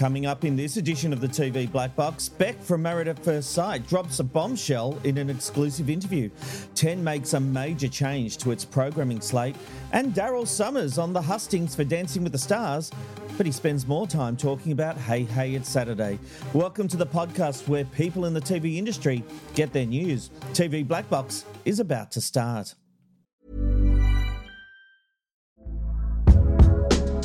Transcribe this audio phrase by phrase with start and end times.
[0.00, 3.52] Coming up in this edition of the TV Black Box, Beck from Married at First
[3.52, 6.30] Sight drops a bombshell in an exclusive interview.
[6.74, 9.56] 10 makes a major change to its programming slate,
[9.92, 12.90] and Daryl Somers on the hustings for Dancing with the Stars,
[13.36, 16.18] but he spends more time talking about Hey Hey It's Saturday.
[16.54, 19.22] Welcome to the podcast where people in the TV industry
[19.54, 20.30] get their news.
[20.54, 22.74] TV Black Box is about to start.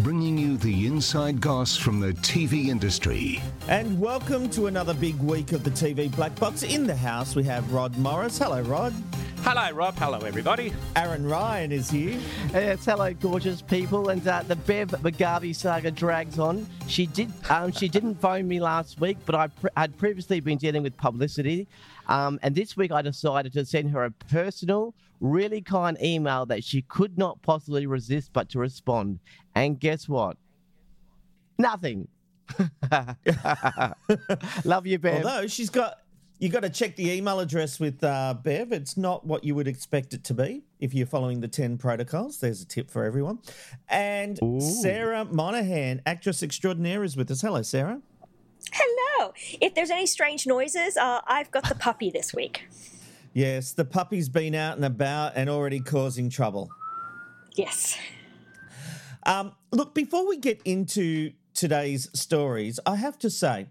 [0.00, 3.40] bringing you the inside goss from the TV industry.
[3.68, 6.62] And welcome to another big week of the TV Black Box.
[6.62, 8.38] In the house, we have Rod Morris.
[8.38, 8.92] Hello, Rod.
[9.42, 9.94] Hello, Rob.
[9.96, 10.72] Hello, everybody.
[10.96, 12.18] Aaron Ryan is here.
[12.52, 14.08] Yes, hello, gorgeous people.
[14.08, 16.66] And uh, the Bev McGarvey saga drags on.
[16.88, 17.30] She did.
[17.48, 20.96] Um, she didn't phone me last week, but I pre- had previously been dealing with
[20.96, 21.68] publicity.
[22.08, 26.64] Um, and this week, I decided to send her a personal, really kind email that
[26.64, 29.18] she could not possibly resist but to respond.
[29.54, 30.36] And guess what?
[31.58, 32.08] Nothing.
[34.64, 35.24] Love you, Bev.
[35.24, 36.00] Although she's got,
[36.38, 38.72] you got to check the email address with uh, Bev.
[38.72, 42.38] It's not what you would expect it to be if you're following the 10 protocols.
[42.38, 43.38] There's a tip for everyone.
[43.88, 47.40] And Sarah Monahan, actress extraordinaire, is with us.
[47.40, 48.00] Hello, Sarah.
[48.72, 49.32] Hello.
[49.60, 52.66] If there's any strange noises, uh, I've got the puppy this week.
[53.32, 56.70] Yes, the puppy's been out and about and already causing trouble.
[57.54, 57.98] Yes.
[59.24, 63.66] Um, look, before we get into today's stories, I have to say,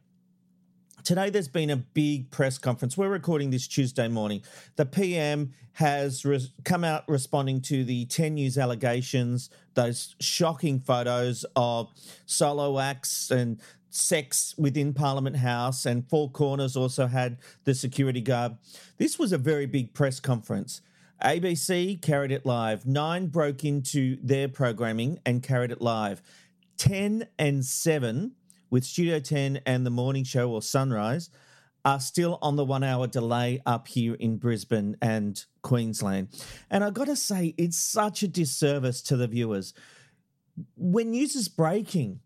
[1.03, 2.97] today there's been a big press conference.
[2.97, 4.41] We're recording this Tuesday morning.
[4.75, 11.45] The PM has res- come out responding to the 10 News allegations, those shocking photos
[11.55, 11.89] of
[12.25, 13.59] solo acts and
[13.95, 18.57] sex within Parliament House, and Four Corners also had the security guard.
[18.97, 20.81] This was a very big press conference.
[21.23, 22.85] ABC carried it live.
[22.85, 26.21] Nine broke into their programming and carried it live.
[26.77, 28.33] 10 and 7
[28.69, 31.29] with Studio 10 and the morning show or Sunrise
[31.85, 36.27] are still on the one hour delay up here in Brisbane and Queensland.
[36.69, 39.73] And I got to say, it's such a disservice to the viewers.
[40.75, 42.21] When news is breaking,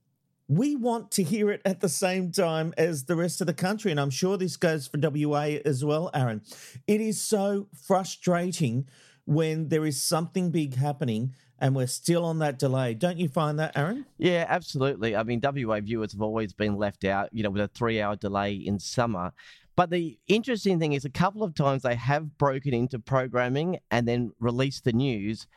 [0.49, 3.91] we want to hear it at the same time as the rest of the country.
[3.91, 6.41] And I'm sure this goes for WA as well, Aaron.
[6.87, 8.87] It is so frustrating
[9.25, 12.95] when there is something big happening and we're still on that delay.
[12.95, 14.05] Don't you find that, Aaron?
[14.17, 15.15] Yeah, absolutely.
[15.15, 18.15] I mean, WA viewers have always been left out, you know, with a three hour
[18.15, 19.33] delay in summer.
[19.75, 24.07] But the interesting thing is, a couple of times they have broken into programming and
[24.07, 25.47] then released the news,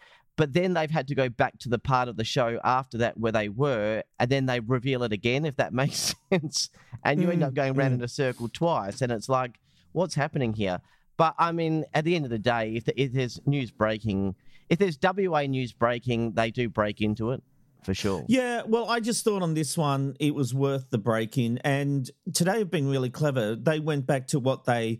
[0.43, 3.17] but then they've had to go back to the part of the show after that
[3.17, 6.69] where they were, and then they reveal it again, if that makes sense.
[7.05, 9.61] And you end up mm, going around in a circle twice, and it's like,
[9.93, 10.81] what's happening here?
[11.17, 14.35] But I mean, at the end of the day, if, the, if there's news breaking,
[14.69, 17.41] if there's WA news breaking, they do break into it
[17.85, 18.25] for sure.
[18.27, 21.59] Yeah, well, I just thought on this one it was worth the break in.
[21.59, 23.55] And today have been really clever.
[23.55, 24.99] They went back to what they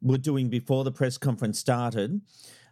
[0.00, 2.20] were doing before the press conference started.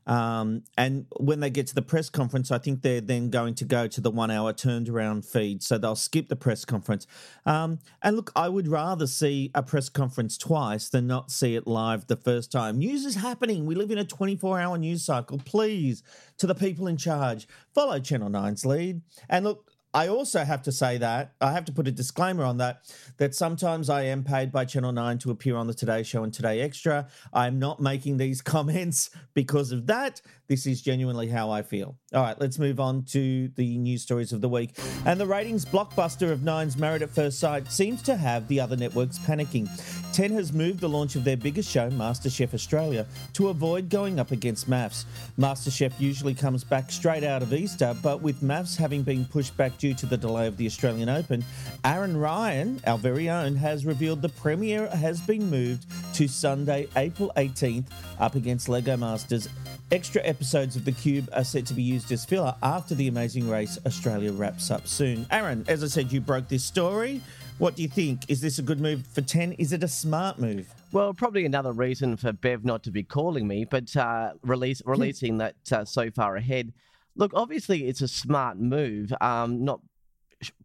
[0.06, 3.64] Um, and when they get to the press conference, I think they're then going to
[3.64, 5.62] go to the one hour turned around feed.
[5.62, 7.06] So they'll skip the press conference.
[7.46, 11.66] Um, and look, I would rather see a press conference twice than not see it
[11.66, 12.78] live the first time.
[12.78, 13.66] News is happening.
[13.66, 15.38] We live in a 24 hour news cycle.
[15.38, 16.02] Please,
[16.38, 19.02] to the people in charge, follow Channel 9's lead.
[19.28, 22.56] And look, I also have to say that I have to put a disclaimer on
[22.58, 26.24] that that sometimes I am paid by Channel 9 to appear on the Today Show
[26.24, 27.08] and Today Extra.
[27.32, 30.22] I'm not making these comments because of that.
[30.48, 31.98] This is genuinely how I feel.
[32.14, 34.78] All right, let's move on to the news stories of the week.
[35.04, 38.76] And the ratings blockbuster of Nine's Married at First Sight seems to have the other
[38.76, 39.68] networks panicking.
[40.12, 44.31] 10 has moved the launch of their biggest show, MasterChef Australia, to avoid going up
[44.31, 45.06] against MAFS.
[45.38, 49.79] MasterChef usually comes back straight out of Easter, but with MAFS having been pushed back
[49.79, 51.43] due to the delay of the Australian Open,
[51.85, 57.32] Aaron Ryan, our very own, has revealed the premiere has been moved to Sunday, April
[57.38, 57.87] 18th,
[58.20, 59.49] up against Lego Masters.
[59.91, 63.49] Extra episodes of The Cube are set to be used as filler after the Amazing
[63.49, 65.26] Race Australia wraps up soon.
[65.31, 67.20] Aaron, as I said, you broke this story.
[67.58, 68.28] What do you think?
[68.28, 69.52] Is this a good move for 10?
[69.52, 70.72] Is it a smart move?
[70.90, 75.38] Well, probably another reason for Bev not to be calling me, but uh, release releasing
[75.38, 76.72] that uh, so far ahead.
[77.14, 79.81] Look, obviously it's a smart move, um, not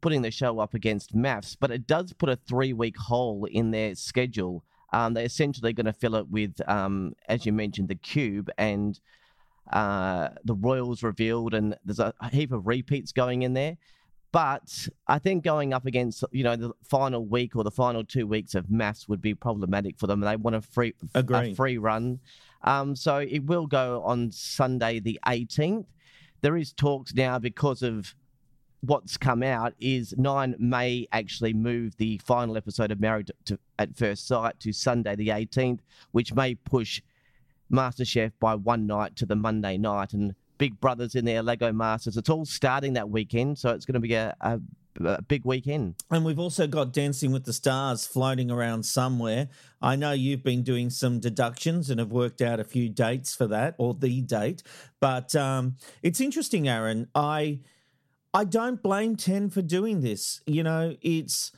[0.01, 3.72] putting the show up against MAFS, but it does put a three week hole in
[3.72, 4.63] their schedule.
[4.94, 9.00] Um, they're essentially going to fill it with, um, as you mentioned, the Cube and
[9.72, 13.78] uh, the Royals revealed, and there's a heap of repeats going in there.
[14.31, 18.27] But I think going up against, you know, the final week or the final two
[18.27, 20.19] weeks of MAFS would be problematic for them.
[20.19, 21.51] They want a free, Agree.
[21.51, 22.19] a free run.
[22.63, 25.85] Um, so it will go on Sunday the 18th.
[26.41, 28.15] There is talks now because of
[28.81, 33.95] what's come out is Nine may actually move the final episode of Married to, at
[33.97, 35.79] First Sight to Sunday the 18th,
[36.12, 37.01] which may push
[37.71, 40.13] MasterChef by one night to the Monday night.
[40.13, 43.57] And Big Brothers in there, Lego Masters, it's all starting that weekend.
[43.57, 44.59] So it's going to be a, a,
[45.04, 45.95] a big weekend.
[46.09, 49.50] And we've also got Dancing with the Stars floating around somewhere.
[49.81, 53.48] I know you've been doing some deductions and have worked out a few dates for
[53.48, 54.63] that, or the date.
[55.00, 57.07] But um, it's interesting, Aaron.
[57.13, 57.60] I
[58.33, 60.42] I don't blame Ten for doing this.
[60.45, 61.51] You know, it's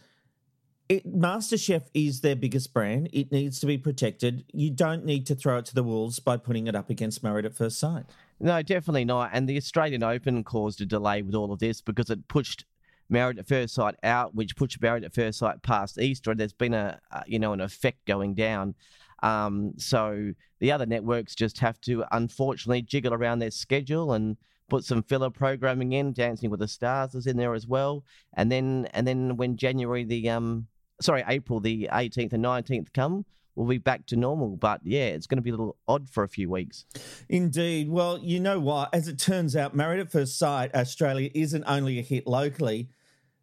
[0.88, 3.10] it, MasterChef is their biggest brand.
[3.13, 4.44] It needs to be protected.
[4.52, 7.45] You don't need to throw it to the wolves by putting it up against Married
[7.45, 8.06] at First Sight.
[8.40, 9.32] No, definitely not.
[9.34, 12.66] And the Australian Open caused a delay with all of this because it pushed
[13.10, 16.32] Married at First Sight out, which pushed Married at First Sight past Easter.
[16.32, 18.76] And there's been a, you know an effect going down.
[19.22, 24.38] Um, so the other networks just have to unfortunately jiggle around their schedule and
[24.70, 26.14] put some filler programming in.
[26.14, 28.06] Dancing with the Stars is in there as well.
[28.36, 30.68] And then and then when January the um
[31.02, 33.26] sorry April the 18th and 19th come,
[33.60, 34.56] we'll be back to normal.
[34.56, 36.86] But yeah, it's going to be a little odd for a few weeks.
[37.28, 37.90] Indeed.
[37.90, 38.94] Well, you know what?
[38.94, 42.90] As it turns out, Married at First Sight Australia isn't only a hit locally.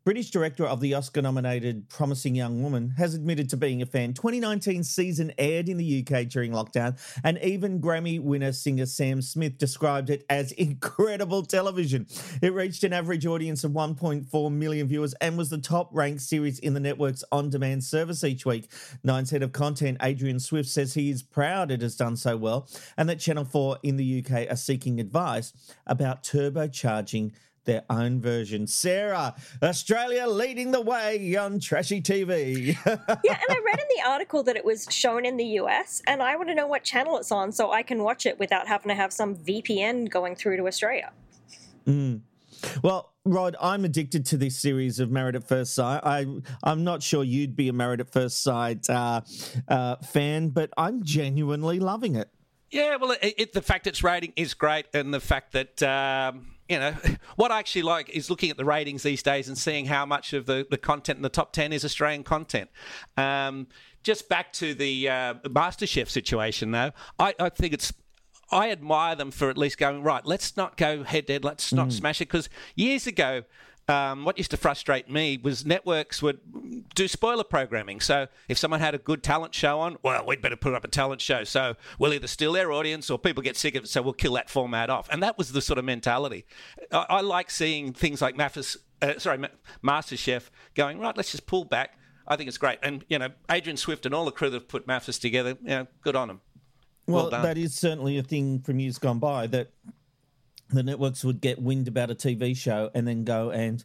[0.06, 4.14] British director of the Oscar nominated Promising Young Woman has admitted to being a fan.
[4.14, 9.58] 2019 season aired in the UK during lockdown, and even Grammy winner singer Sam Smith
[9.58, 12.06] described it as incredible television.
[12.41, 16.61] It reached an average audience of 1.4 million viewers and was the top ranked series
[16.61, 18.70] in the network's on demand service each week.
[19.02, 22.69] Nine's head of content, Adrian Swift, says he is proud it has done so well
[22.97, 25.52] and that Channel 4 in the UK are seeking advice
[25.85, 27.32] about turbocharging
[27.67, 28.67] their own version.
[28.67, 32.67] Sarah, Australia leading the way on trashy TV.
[32.87, 36.23] yeah, and I read in the article that it was shown in the US, and
[36.23, 38.89] I want to know what channel it's on so I can watch it without having
[38.89, 41.13] to have some VPN going through to Australia.
[41.87, 42.23] Mm.
[42.83, 46.01] Well, Rod, I'm addicted to this series of Married at First Sight.
[46.05, 46.27] I,
[46.62, 49.23] I'm not sure you'd be a Married at First Sight uh,
[49.69, 52.31] uh, fan, but I'm genuinely loving it.
[52.71, 56.56] Yeah, well, it, it, the fact its rating is great, and the fact that um,
[56.69, 56.95] you know
[57.37, 60.33] what I actually like is looking at the ratings these days and seeing how much
[60.33, 62.71] of the, the content in the top ten is Australian content.
[63.17, 63.69] Um,
[64.03, 67.93] just back to the uh, MasterChef situation, though, I, I think it's
[68.53, 70.25] I admire them for at least going right.
[70.25, 71.45] Let's not go head to head.
[71.45, 73.43] Let's not smash it because years ago.
[73.88, 76.40] Um, what used to frustrate me was networks would
[76.97, 78.00] do spoiler programming.
[78.00, 80.88] So if someone had a good talent show on, well, we'd better put up a
[80.88, 81.45] talent show.
[81.45, 83.88] So we'll either steal their audience or people get sick of it.
[83.88, 85.09] So we'll kill that format off.
[85.11, 86.47] And that was the sort of mentality.
[86.90, 89.49] I, I like seeing things like Mathis, uh, sorry, Ma-
[89.85, 91.16] MasterChef going right.
[91.16, 91.97] Let's just pull back.
[92.26, 92.81] I think it's great.
[92.83, 95.69] And you know, Adrian Swift and all the crew that have put Mathis together, you
[95.69, 96.40] know, good on them.
[97.07, 99.71] Well, Well that is certainly a thing from years gone by that
[100.70, 103.85] the networks would get wind about a TV show and then go and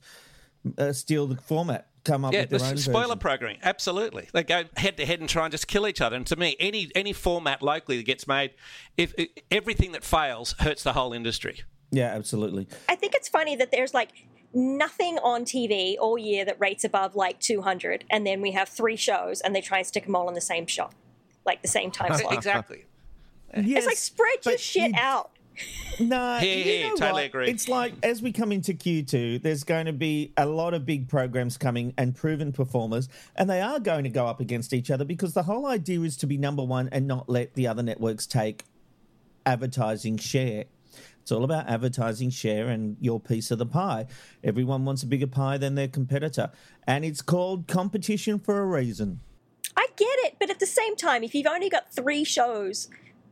[0.77, 3.19] uh, steal the format, come up Yeah, with the their own spoiler version.
[3.19, 4.27] programming, absolutely.
[4.33, 6.15] They go head to head and try and just kill each other.
[6.15, 8.51] And to me, any any format locally that gets made,
[8.97, 11.61] if, if everything that fails hurts the whole industry.
[11.91, 12.67] Yeah, absolutely.
[12.88, 14.09] I think it's funny that there's like
[14.53, 18.95] nothing on TV all year that rates above like 200, and then we have three
[18.95, 20.93] shows and they try and stick them all in the same shot,
[21.45, 22.33] like the same time slot.
[22.33, 22.85] exactly.
[23.55, 25.31] Yes, It's like spread your shit you- out.
[26.00, 27.25] No, Here, you here, know totally what?
[27.25, 27.50] agree.
[27.50, 31.08] It's like as we come into Q2, there's going to be a lot of big
[31.08, 35.06] programs coming and proven performers, and they are going to go up against each other
[35.06, 38.25] because the whole idea is to be number one and not let the other networks
[38.25, 38.63] take
[39.46, 40.65] advertising share.
[41.22, 44.08] It's all about advertising share and your piece of the pie.
[44.44, 46.50] Everyone wants a bigger pie than their competitor,
[46.88, 49.20] and it's called competition for a reason.
[49.77, 52.89] I get it, but at the same time, if you've only got three shows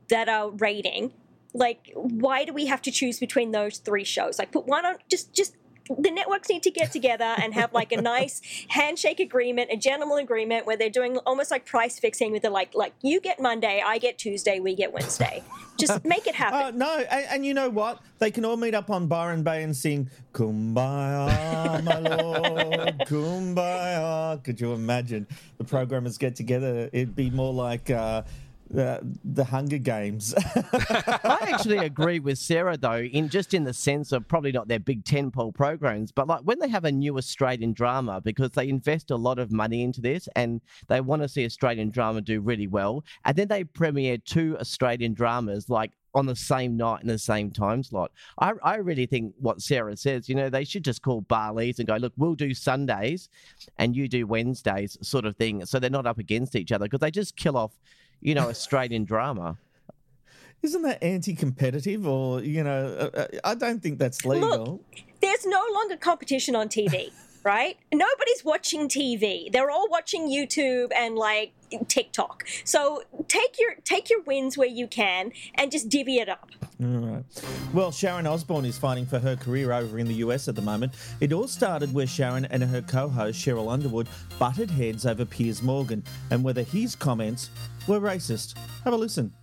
[0.10, 1.14] that are rating,
[1.54, 4.40] like why do we have to choose between those three shows?
[4.40, 5.56] Like put one on just just
[5.98, 10.20] the networks need to get together and have like a nice handshake agreement, a gentleman
[10.20, 13.82] agreement where they're doing almost like price fixing with the like like you get Monday,
[13.86, 15.44] I get Tuesday, we get Wednesday.
[15.78, 16.76] Just make it happen.
[16.76, 18.02] Oh no, and, and you know what?
[18.20, 24.60] They can all meet up on Byron Bay and sing "Kumbaya, my lord, Kumbaya." Could
[24.60, 25.26] you imagine
[25.58, 26.90] the programmers get together?
[26.92, 28.24] It'd be more like uh,
[28.70, 30.34] the the Hunger Games.
[30.74, 34.80] I actually agree with Sarah though, in just in the sense of probably not their
[34.80, 39.12] big tentpole programs, but like when they have a new Australian drama because they invest
[39.12, 42.68] a lot of money into this and they want to see Australian drama do really
[42.68, 47.20] well, and then they premiere two Australian dramas like on the same night in the
[47.20, 48.12] same time slot.
[48.40, 51.88] I, I really think what Sarah says, you know, they should just call Barley's and
[51.88, 53.30] go, look, we'll do Sundays
[53.78, 55.66] and you do Wednesdays, sort of thing.
[55.66, 57.74] So they're not up against each other because they just kill off,
[58.22, 59.58] you know, Australian drama.
[60.62, 63.10] Isn't that anti-competitive, or you know?
[63.14, 64.82] Uh, uh, I don't think that's legal.
[65.22, 67.12] There's no longer competition on TV,
[67.44, 67.78] right?
[67.94, 69.52] Nobody's watching TV.
[69.52, 71.54] They're all watching YouTube and like
[71.88, 72.46] TikTok.
[72.64, 76.50] So take your take your wins where you can and just divvy it up.
[76.82, 77.24] All right.
[77.74, 80.94] Well, Sharon Osbourne is fighting for her career over in the US at the moment.
[81.20, 84.08] It all started where Sharon and her co host, Sheryl Underwood,
[84.38, 87.50] butted heads over Piers Morgan and whether his comments
[87.88, 88.58] were racist.
[88.84, 89.34] Have a listen.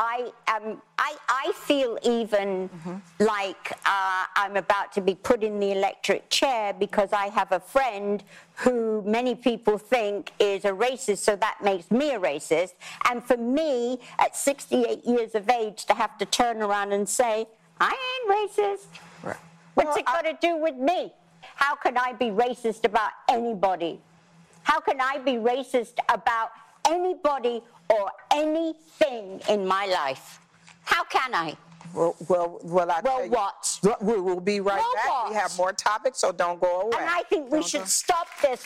[0.00, 2.70] I um I I feel even
[3.18, 7.60] like uh, I'm about to be put in the electric chair because I have a
[7.60, 12.72] friend who many people think is a racist, so that makes me a racist.
[13.10, 17.46] And for me, at 68 years of age, to have to turn around and say
[17.78, 18.86] I ain't racist.
[19.74, 21.12] What's it got to do with me?
[21.56, 24.00] How can I be racist about anybody?
[24.62, 26.52] How can I be racist about
[26.88, 30.40] anybody or anything in my life?
[30.84, 31.56] How can I?
[31.94, 33.80] Well, well, well, I Well, tell you- what?
[34.00, 35.30] We will be right Well, back.
[35.30, 36.98] We have more topics, so don't go away.
[37.00, 38.62] And I think we Don't should go- stop this.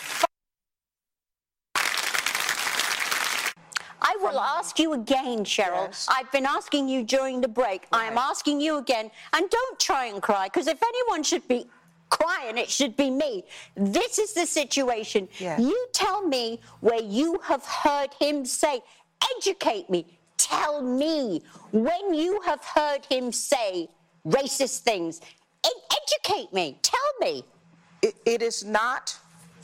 [4.06, 5.86] I will ask you again, Sheryl.
[5.86, 6.06] Yes.
[6.10, 7.86] I've been asking you during the break.
[7.90, 9.10] I am asking you again.
[9.32, 11.66] And don't try and cry, because if anyone should be
[12.10, 13.44] crying, it should be me.
[13.76, 15.28] This is the situation.
[15.38, 15.60] Yes.
[15.60, 18.80] You tell me where you have heard him say,
[19.36, 20.06] educate me.
[20.36, 21.42] Tell me
[21.72, 23.88] when you have heard him say
[24.26, 25.20] racist things.
[25.64, 26.78] Educate me.
[26.82, 27.44] Tell me.
[28.02, 29.16] it, it is not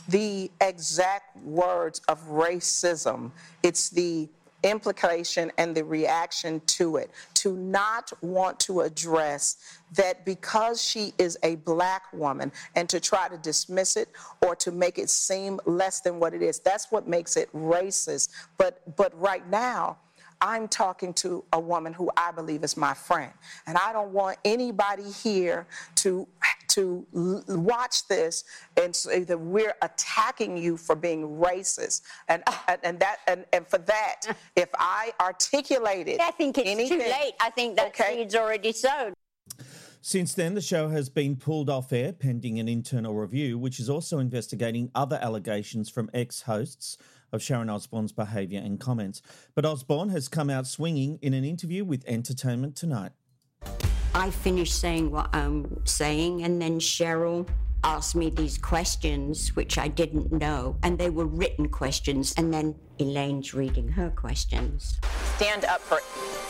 [0.08, 3.30] the exact words of racism,
[3.62, 4.28] it's the
[4.62, 7.10] implication and the reaction to it.
[7.34, 9.56] To not want to address
[9.94, 14.08] that because she is a black woman and to try to dismiss it
[14.42, 16.60] or to make it seem less than what it is.
[16.60, 18.30] That's what makes it racist.
[18.58, 19.98] But but right now,
[20.42, 23.32] I'm talking to a woman who I believe is my friend,
[23.66, 25.66] and I don't want anybody here
[25.96, 26.26] to
[26.68, 28.44] to l- watch this
[28.80, 32.02] and say that we're attacking you for being racist.
[32.28, 34.22] And and, and that and, and for that,
[34.56, 37.32] if I articulated, I think it's anything, too late.
[37.40, 38.18] I think that Okay.
[38.18, 39.12] seed's already sown.
[40.02, 43.90] Since then, the show has been pulled off air pending an internal review, which is
[43.90, 46.96] also investigating other allegations from ex hosts
[47.32, 49.22] of Sharon Osbourne's behaviour and comments.
[49.54, 53.12] But Osbourne has come out swinging in an interview with Entertainment Tonight.
[54.14, 57.48] I finished saying what I'm saying, and then Sheryl
[57.84, 62.74] asked me these questions, which I didn't know, and they were written questions, and then
[62.98, 65.00] Elaine's reading her questions.
[65.40, 66.00] stand up for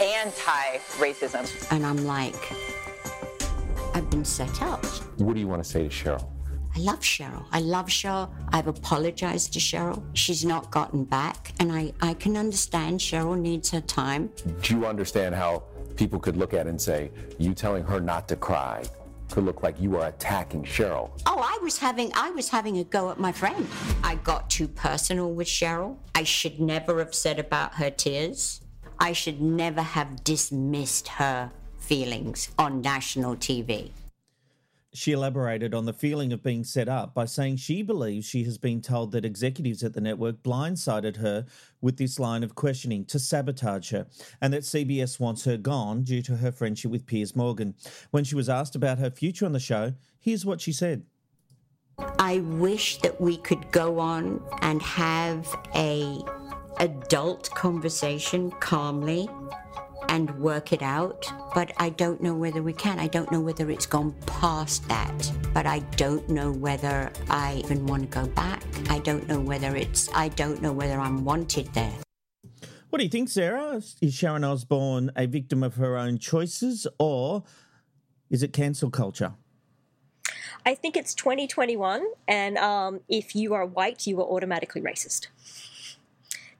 [0.02, 1.70] anti-racism.
[1.70, 2.34] And I'm like,
[3.94, 4.84] I've been set up.
[5.18, 6.28] What do you want to say to Sheryl?
[6.74, 7.44] I love Sheryl.
[7.52, 8.30] I love Sheryl.
[8.50, 10.02] I've apologized to Sheryl.
[10.14, 14.30] She's not gotten back, and I, I can understand Sheryl needs her time.
[14.62, 15.64] Do you understand how
[15.96, 18.84] people could look at it and say, you telling her not to cry
[19.30, 21.10] could look like you are attacking Sheryl?
[21.26, 23.66] Oh, I was having I was having a go at my friend.
[24.02, 25.96] I got too personal with Sheryl.
[26.14, 28.60] I should never have said about her tears.
[28.98, 33.90] I should never have dismissed her feelings on national TV.
[34.92, 38.58] She elaborated on the feeling of being set up by saying she believes she has
[38.58, 41.46] been told that executives at the network blindsided her
[41.80, 44.06] with this line of questioning to sabotage her,
[44.40, 47.74] and that CBS wants her gone due to her friendship with Piers Morgan.
[48.10, 51.04] When she was asked about her future on the show, here's what she said.
[52.18, 56.20] I wish that we could go on and have a
[56.78, 59.28] adult conversation calmly
[60.10, 62.98] and work it out, but I don't know whether we can.
[62.98, 67.86] I don't know whether it's gone past that, but I don't know whether I even
[67.86, 68.62] want to go back.
[68.90, 71.94] I don't know whether it's, I don't know whether I'm wanted there.
[72.90, 73.80] What do you think, Sarah?
[74.02, 77.44] Is Sharon Osbourne a victim of her own choices or
[78.28, 79.34] is it cancel culture?
[80.66, 85.28] I think it's 2021, and um, if you are white, you are automatically racist.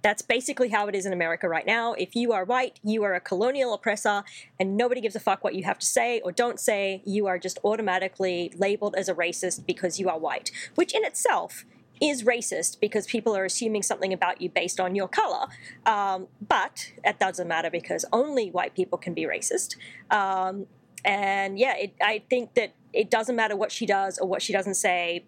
[0.03, 1.93] That's basically how it is in America right now.
[1.95, 4.25] If you are white, you are a colonial oppressor,
[4.59, 7.03] and nobody gives a fuck what you have to say or don't say.
[7.05, 11.65] You are just automatically labeled as a racist because you are white, which in itself
[12.01, 15.47] is racist because people are assuming something about you based on your color.
[15.85, 19.77] Um, but that doesn't matter because only white people can be racist.
[20.11, 20.67] Um,
[21.05, 24.53] and yeah, it, I think that it doesn't matter what she does or what she
[24.53, 25.25] doesn't say.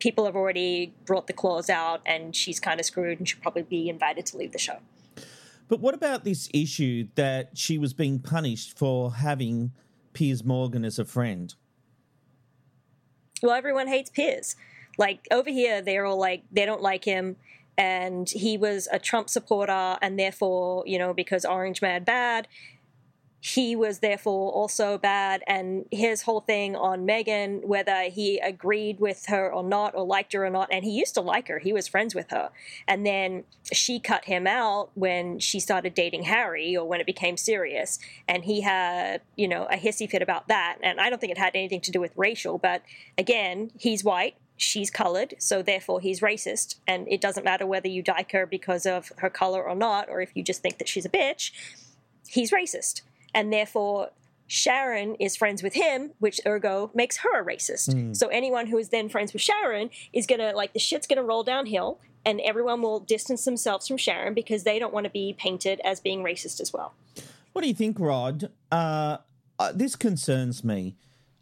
[0.00, 3.62] People have already brought the claws out, and she's kind of screwed, and she'll probably
[3.62, 4.78] be invited to leave the show.
[5.68, 9.70] But what about this issue that she was being punished for having
[10.12, 11.54] Piers Morgan as a friend?
[13.40, 14.56] Well, everyone hates Piers.
[14.98, 17.36] Like over here, they're all like they don't like him,
[17.78, 22.48] and he was a Trump supporter, and therefore, you know, because Orange Mad Bad,
[23.40, 25.42] he was therefore also bad.
[25.46, 30.34] And his whole thing on Meghan, whether he agreed with her or not, or liked
[30.34, 32.50] her or not, and he used to like her, he was friends with her.
[32.86, 37.38] And then she cut him out when she started dating Harry or when it became
[37.38, 37.98] serious.
[38.28, 40.76] And he had, you know, a hissy fit about that.
[40.82, 42.82] And I don't think it had anything to do with racial, but
[43.16, 44.36] again, he's white.
[44.58, 46.74] She's colored, so therefore he's racist.
[46.86, 50.20] And it doesn't matter whether you like her because of her color or not, or
[50.20, 51.52] if you just think that she's a bitch,
[52.28, 53.00] he's racist
[53.34, 54.10] and therefore
[54.46, 57.94] Sharon is friends with him, which ergo makes her a racist.
[57.94, 58.16] Mm.
[58.16, 61.44] So anyone who is then friends with Sharon is gonna like the shit's gonna roll
[61.44, 65.80] downhill, and everyone will distance themselves from Sharon because they don't want to be painted
[65.84, 66.94] as being racist as well.
[67.52, 68.50] What do you think, Rod?
[68.70, 69.18] Uh,
[69.58, 70.96] uh, this concerns me.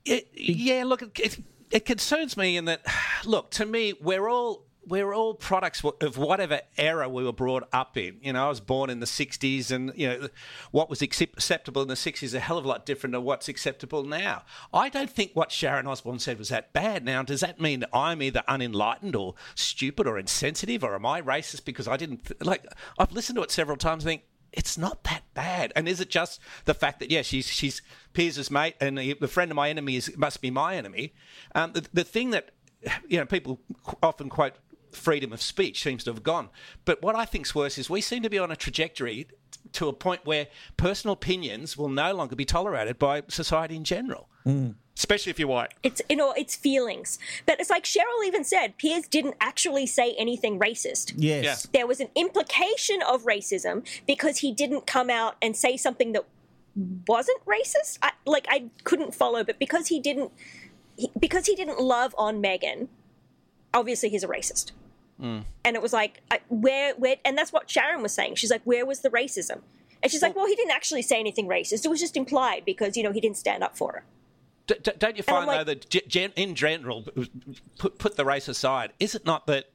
[0.05, 1.39] It, yeah, look, it,
[1.71, 2.83] it concerns me in that,
[3.25, 7.97] look, to me, we're all we're all products of whatever era we were brought up
[7.97, 8.19] in.
[8.23, 10.29] You know, I was born in the '60s, and you know,
[10.71, 13.49] what was acceptable in the '60s is a hell of a lot different to what's
[13.49, 14.43] acceptable now.
[14.73, 17.05] I don't think what Sharon Osbourne said was that bad.
[17.05, 21.65] Now, does that mean I'm either unenlightened or stupid or insensitive, or am I racist
[21.65, 22.67] because I didn't like?
[22.99, 24.23] I've listened to it several times and think
[24.53, 25.73] it's not that bad.
[25.77, 29.29] And is it just the fact that yeah, she's she's Piers' mate, and the, the
[29.29, 31.15] friend of my enemy is must be my enemy?
[31.55, 32.51] Um, the, the thing that
[33.09, 33.61] you know people
[34.03, 34.55] often quote
[34.93, 36.49] freedom of speech seems to have gone.
[36.85, 39.29] But what I think's worse is we seem to be on a trajectory
[39.73, 44.29] to a point where personal opinions will no longer be tolerated by society in general,
[44.47, 44.75] mm.
[44.97, 45.75] especially if you're white.
[45.83, 48.79] It's you know it's feelings, but it's like Sheryl even said.
[48.79, 51.13] Piers didn't actually say anything racist.
[51.17, 51.45] Yes.
[51.45, 51.79] Yeah.
[51.79, 56.25] there was an implication of racism because he didn't come out and say something that
[57.07, 57.99] wasn't racist.
[58.03, 60.33] I, like I couldn't follow, but because he didn't,
[60.97, 62.89] he, because he didn't love on Meghan,
[63.75, 64.73] obviously he's a racist.
[65.21, 65.45] Mm.
[65.65, 68.37] And it was like, I, where, where, and that's what Sharon was saying.
[68.37, 69.61] She's like, where was the racism?
[70.03, 71.85] And she's like, well, he didn't actually say anything racist.
[71.85, 74.05] It was just implied because you know he didn't stand up for her.
[74.69, 77.05] D- d- don't you find like- though that ge- gen- in general,
[77.79, 79.71] put put the race aside, is it not that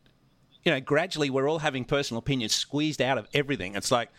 [0.63, 3.75] you know gradually we're all having personal opinions squeezed out of everything?
[3.75, 4.09] It's like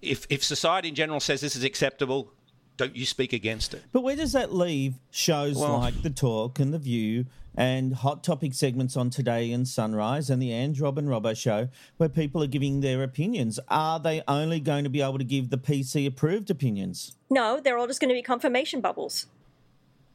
[0.00, 2.32] if if society in general says this is acceptable,
[2.76, 3.84] don't you speak against it?
[3.92, 7.26] But where does that leave shows Well- like The Talk and The View
[7.56, 11.68] and hot topic segments on Today and Sunrise and the Ange Rob and Robbo show
[11.96, 13.60] where people are giving their opinions?
[13.68, 17.16] Are they only going to be able to give the PC approved opinions?
[17.30, 19.26] No, they're all just going to be confirmation bubbles.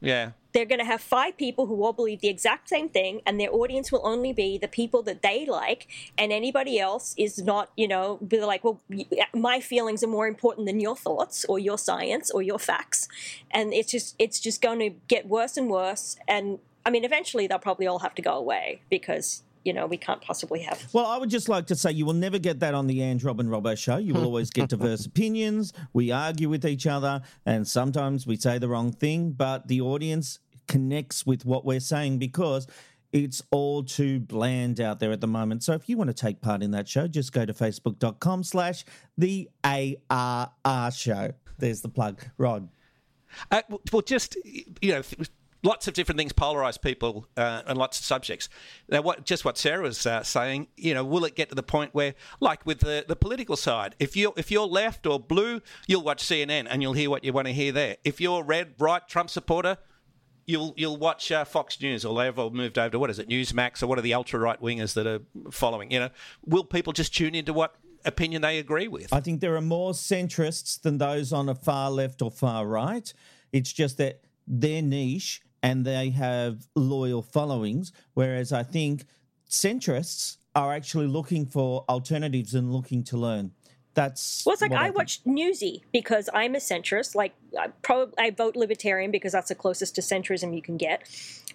[0.00, 0.30] Yeah.
[0.52, 3.52] They're going to have five people who all believe the exact same thing, and their
[3.52, 7.86] audience will only be the people that they like, and anybody else is not, you
[7.86, 8.80] know, be like, well,
[9.34, 13.08] my feelings are more important than your thoughts or your science or your facts,
[13.50, 16.16] and it's just, it's just going to get worse and worse.
[16.26, 19.98] And I mean, eventually they'll probably all have to go away because you know we
[19.98, 22.72] can't possibly have Well, I would just like to say you will never get that
[22.72, 23.98] on the Ange Rob and Robbo show.
[23.98, 25.74] You will always get diverse opinions.
[25.92, 30.38] We argue with each other, and sometimes we say the wrong thing, but the audience
[30.66, 32.66] connects with what we're saying because
[33.12, 35.64] it's all too bland out there at the moment.
[35.64, 38.86] So if you want to take part in that show, just go to facebook.com slash
[39.18, 41.32] the ARR show.
[41.58, 42.24] There's the plug.
[42.38, 42.70] Rod.
[43.50, 43.60] Uh,
[43.92, 44.36] well, just
[44.80, 45.02] you know,
[45.62, 48.48] lots of different things polarize people uh, and lots of subjects.
[48.88, 51.62] Now, what just what Sarah was uh, saying, you know, will it get to the
[51.62, 55.60] point where, like with the, the political side, if you if you're left or blue,
[55.86, 57.96] you'll watch CNN and you'll hear what you want to hear there.
[58.04, 59.78] If you're red, right, Trump supporter,
[60.46, 63.28] you'll you'll watch uh, Fox News or they've all moved over to what is it,
[63.28, 65.90] Newsmax or what are the ultra right wingers that are following?
[65.90, 66.10] You know,
[66.44, 69.12] will people just tune into what opinion they agree with?
[69.12, 73.12] I think there are more centrists than those on a far left or far right.
[73.52, 79.04] It's just that their niche and they have loyal followings, whereas I think
[79.50, 83.52] centrists are actually looking for alternatives and looking to learn.
[83.92, 84.96] That's Well, it's like I, think.
[84.96, 87.14] watch Newsy because I'm a centrist.
[87.14, 91.02] Like, I probably I vote libertarian because that's the closest to centrism you can get.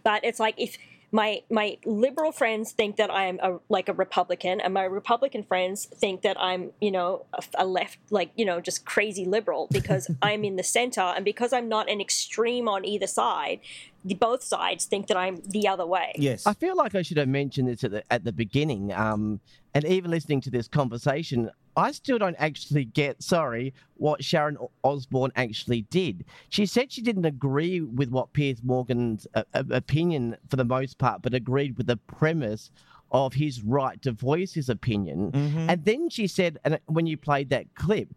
[0.03, 0.77] But it's like if
[1.13, 5.85] my my liberal friends think that I'm a, like a Republican, and my Republican friends
[5.85, 10.09] think that I'm you know a, a left like you know just crazy liberal because
[10.21, 13.59] I'm in the center, and because I'm not an extreme on either side.
[14.05, 16.11] The, both sides think that I'm the other way.
[16.17, 16.45] Yes.
[16.45, 18.91] I feel like I should have mentioned this at the, at the beginning.
[18.91, 19.39] Um,
[19.73, 24.71] and even listening to this conversation, I still don't actually get, sorry, what Sharon O-
[24.83, 26.25] Osbourne actually did.
[26.49, 30.97] She said she didn't agree with what Piers Morgan's uh, uh, opinion for the most
[30.97, 32.69] part, but agreed with the premise
[33.11, 35.31] of his right to voice his opinion.
[35.69, 38.09] And then she said, and when you played that clip,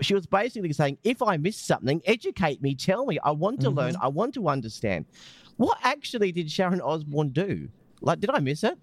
[0.00, 3.18] she was basically saying, if I miss something, educate me, tell me.
[3.24, 5.06] I want to learn, I want to understand.
[5.56, 7.68] What actually did Sharon Osbourne do?
[8.00, 8.78] Like, did I miss it?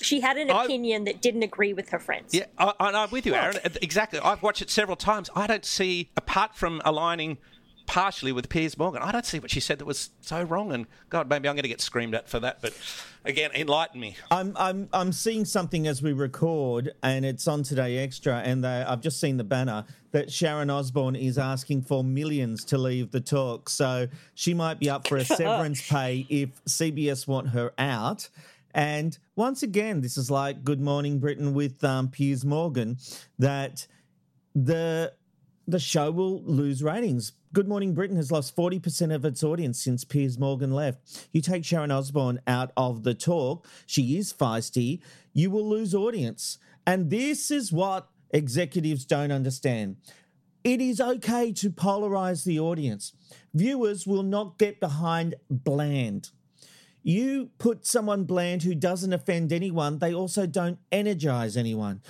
[0.00, 2.34] She had an I- opinion that didn't agree with her friends.
[2.34, 3.56] Yeah, I, I- I'm with you, Aaron.
[3.82, 4.18] Exactly.
[4.20, 5.30] I've watched it several times.
[5.34, 7.38] I don't see, apart from aligning
[7.86, 10.70] partially with Piers Morgan, I don't see what she said that was so wrong.
[10.72, 12.62] And God, maybe I'm going to get screamed at for that.
[12.62, 12.72] But
[13.24, 14.16] again, enlighten me.
[14.30, 18.68] I'm I'm I'm seeing something as we record, and it's on Today Extra, and they,
[18.86, 23.20] I've just seen the banner that Sharon Osbourne is asking for millions to leave the
[23.20, 28.28] talk, so she might be up for a severance pay if CBS want her out.
[28.74, 32.98] And once again, this is like Good Morning Britain with um, Piers Morgan,
[33.38, 33.86] that
[34.54, 35.12] the
[35.66, 37.32] the show will lose ratings.
[37.52, 41.28] Good Morning Britain has lost 40% of its audience since Piers Morgan left.
[41.32, 45.00] You take Sharon Osbourne out of the talk, she is feisty,
[45.32, 46.58] you will lose audience.
[46.86, 49.96] And this is what executives don't understand.
[50.62, 53.12] It is okay to polarize the audience.
[53.54, 56.30] Viewers will not get behind bland.
[57.02, 62.02] You put someone bland who doesn't offend anyone, they also don't energize anyone.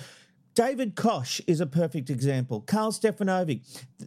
[0.53, 2.61] David Koch is a perfect example.
[2.61, 3.61] Karl Stefanovic,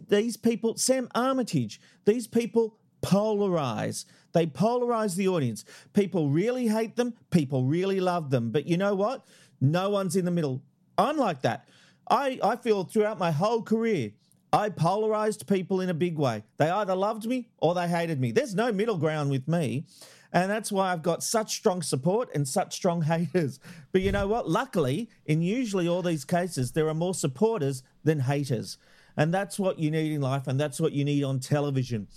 [0.09, 4.05] these people, Sam Armytage, these people polarize.
[4.33, 5.65] They polarize the audience.
[5.93, 8.51] People really hate them, people really love them.
[8.51, 9.25] But you know what?
[9.59, 10.61] No one's in the middle.
[10.97, 11.67] I'm like that.
[12.09, 14.11] I, I feel throughout my whole career,
[14.53, 16.43] I polarized people in a big way.
[16.57, 18.31] They either loved me or they hated me.
[18.31, 19.85] There's no middle ground with me.
[20.33, 23.59] And that's why I've got such strong support and such strong haters.
[23.91, 24.49] But you know what?
[24.49, 28.77] Luckily, in usually all these cases, there are more supporters than haters.
[29.17, 32.07] And that's what you need in life, and that's what you need on television.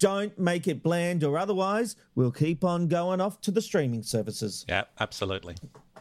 [0.00, 4.64] Don't make it bland, or otherwise, we'll keep on going off to the streaming services.
[4.68, 5.54] Yeah, absolutely.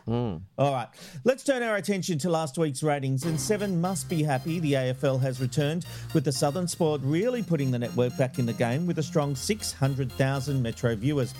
[0.08, 0.42] Mm.
[0.58, 0.88] All right,
[1.24, 3.26] let's turn our attention to last week's ratings.
[3.26, 7.72] And Seven must be happy the AFL has returned, with the Southern Sport really putting
[7.72, 11.34] the network back in the game with a strong 600,000 Metro viewers.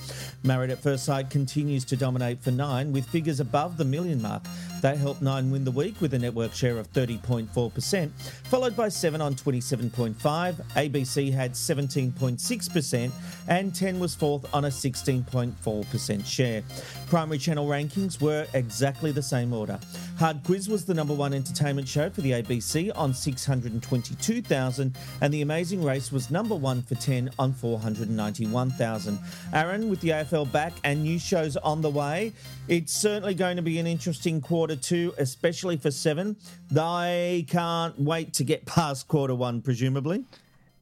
[0.44, 4.44] Married at First Sight continues to dominate for Nine, with figures above the million mark.
[4.82, 8.10] They helped Nine win the week with a network share of 30.4%,
[8.46, 10.16] followed by Seven on 27.5.
[10.16, 13.12] ABC had 17.6%,
[13.48, 16.64] and 10 was fourth on a 16.4% share.
[17.08, 19.80] Primary channel rankings were exactly the same order.
[20.22, 25.42] Hard Quiz was the number one entertainment show for the ABC on 622,000, and The
[25.42, 29.18] Amazing Race was number one for 10 on 491,000.
[29.52, 32.34] Aaron, with the AFL back and new shows on the way,
[32.68, 36.38] it's certainly going to be an interesting quarter two, especially for Seven.
[36.70, 40.24] They can't wait to get past quarter one, presumably.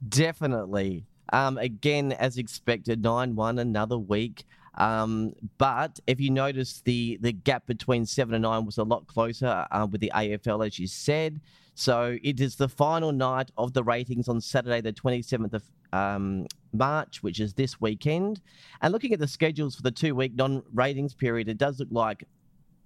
[0.09, 1.05] Definitely.
[1.31, 4.43] Um, again, as expected, 9 1 another week.
[4.79, 9.05] Um, but if you notice, the, the gap between 7 and 9 was a lot
[9.07, 11.41] closer uh, with the AFL, as you said.
[11.75, 15.63] So it is the final night of the ratings on Saturday, the 27th of
[15.93, 18.41] um, March, which is this weekend.
[18.81, 21.89] And looking at the schedules for the two week non ratings period, it does look
[21.91, 22.23] like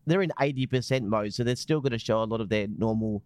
[0.05, 1.33] they're in 80% mode.
[1.33, 3.23] So they're still going to show a lot of their normal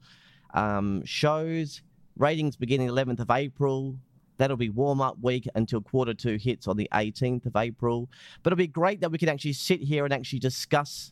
[0.53, 1.81] um, shows.
[2.17, 3.97] Ratings beginning 11th of April.
[4.37, 8.09] That'll be warm up week until quarter two hits on the 18th of April.
[8.43, 11.11] But it'll be great that we can actually sit here and actually discuss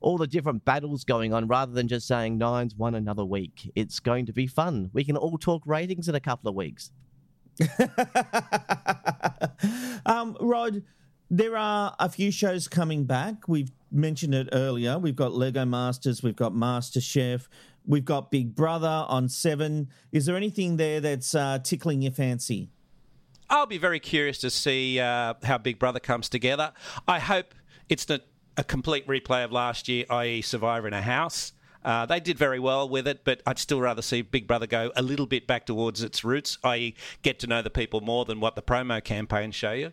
[0.00, 3.70] all the different battles going on rather than just saying nines won another week.
[3.74, 4.90] It's going to be fun.
[4.92, 6.90] We can all talk ratings in a couple of weeks.
[10.06, 10.82] um, Rod,
[11.30, 13.48] there are a few shows coming back.
[13.48, 14.98] We've mentioned it earlier.
[14.98, 17.48] We've got Lego Masters, we've got Master Chef,
[17.86, 19.88] we've got Big Brother on Seven.
[20.10, 22.70] Is there anything there that's uh, tickling your fancy?
[23.50, 26.72] I'll be very curious to see uh, how Big Brother comes together.
[27.06, 27.54] I hope
[27.88, 28.22] it's not
[28.56, 31.52] a complete replay of last year, i.e., Survivor in a House.
[31.84, 34.92] Uh, they did very well with it, but I'd still rather see Big Brother go
[34.94, 38.40] a little bit back towards its roots, i.e., get to know the people more than
[38.40, 39.92] what the promo campaigns show you.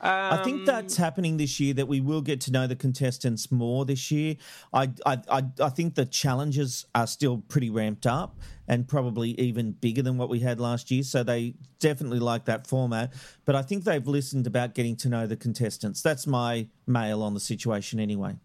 [0.00, 1.74] I Um, think that's happening this year.
[1.74, 4.36] That we will get to know the contestants more this year.
[4.72, 9.72] I, I, I, I think the challenges are still pretty ramped up and probably even
[9.72, 11.02] bigger than what we had last year.
[11.02, 13.12] So they definitely like that format.
[13.44, 16.02] But I think they've listened about getting to know the contestants.
[16.02, 18.36] That's my mail on the situation, anyway.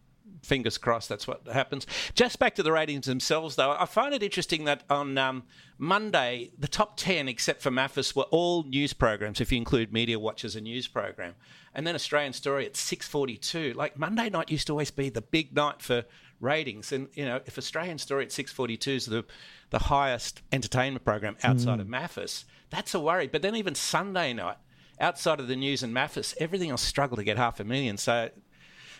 [0.46, 1.86] Fingers crossed that's what happens.
[2.14, 5.44] Just back to the ratings themselves, though, I find it interesting that on um,
[5.78, 10.18] Monday, the top 10, except for Mathis, were all news programs, if you include Media
[10.20, 11.34] Watch as a news program.
[11.74, 13.76] And then Australian Story at 6.42.
[13.76, 16.06] Like, Monday night used to always be the big night for
[16.40, 16.92] ratings.
[16.92, 19.26] And, you know, if Australian Story at 6.42 is the,
[19.72, 21.82] the highest entertainment program outside Mm.
[21.82, 23.28] of Mathis, that's a worry.
[23.28, 24.58] But then even Sunday night,
[25.00, 27.98] outside of the news and Mathis, everything else struggled to get half a million.
[27.98, 28.30] So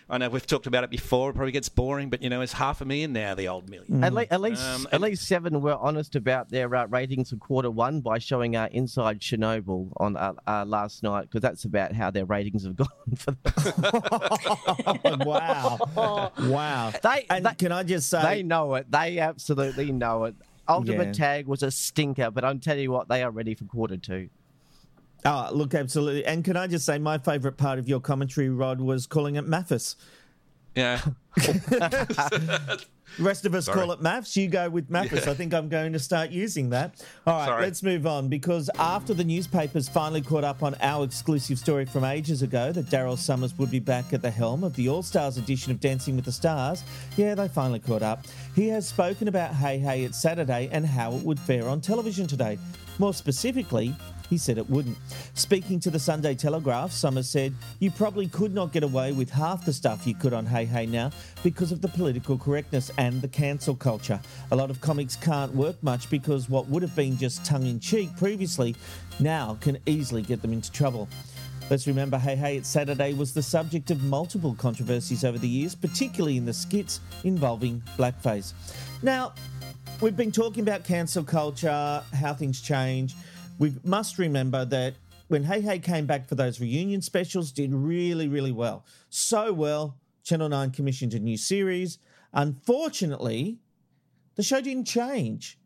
[0.08, 1.30] I know we've talked about it before.
[1.30, 3.34] It probably gets boring, but you know, it's half a million now.
[3.34, 4.04] The old million.
[4.04, 7.36] At, le- at least, Um, at least seven were honest about their uh, ratings for
[7.36, 11.92] quarter one by showing uh, Inside Chernobyl on uh, uh, last night because that's about
[11.92, 15.18] how their ratings have gone for them.
[15.26, 15.78] wow,
[16.40, 16.92] wow.
[17.02, 18.90] They, and can I just say they know it.
[18.90, 20.36] They absolutely know it.
[20.68, 21.12] Ultimate Yeah.
[21.12, 24.28] Tag was a stinker, but I'm telling you what, they are ready for quarter two.
[25.26, 26.24] Oh, look, absolutely.
[26.24, 29.46] And can I just say, my favourite part of your commentary, Rod, was calling it
[29.46, 29.96] Mathis.
[30.74, 31.00] Yeah.
[33.18, 33.78] Rest of us Sorry.
[33.78, 34.36] call it MAFS.
[34.36, 35.26] You go with Mathis.
[35.26, 37.02] I think I'm going to start using that.
[37.26, 37.62] All right, Sorry.
[37.62, 42.04] let's move on because after the newspapers finally caught up on our exclusive story from
[42.04, 45.38] ages ago that Daryl Somers would be back at the helm of the All Stars
[45.38, 46.82] edition of Dancing with the Stars,
[47.16, 48.26] yeah, they finally caught up.
[48.54, 52.26] He has spoken about Hey Hey It's Saturday and how it would fare on television
[52.26, 52.58] today.
[52.98, 53.94] More specifically,
[54.30, 54.96] he said it wouldn't.
[55.34, 59.64] Speaking to the Sunday Telegraph, Somers said, You probably could not get away with half
[59.64, 61.10] the stuff you could on Hey Hey now
[61.42, 64.20] because of the political correctness and the cancel culture.
[64.50, 67.78] A lot of comics can't work much because what would have been just tongue in
[67.78, 68.74] cheek previously
[69.20, 71.08] now can easily get them into trouble.
[71.68, 75.74] Let's remember Hey Hey It's Saturday was the subject of multiple controversies over the years,
[75.74, 78.52] particularly in the skits involving blackface.
[79.02, 79.34] Now,
[80.00, 83.14] we've been talking about cancel culture, how things change.
[83.58, 84.94] We must remember that
[85.28, 88.84] when Hey Hey came back for those reunion specials, did really, really well.
[89.08, 91.98] So well, Channel 9 commissioned a new series.
[92.32, 93.58] Unfortunately,
[94.34, 95.58] the show didn't change.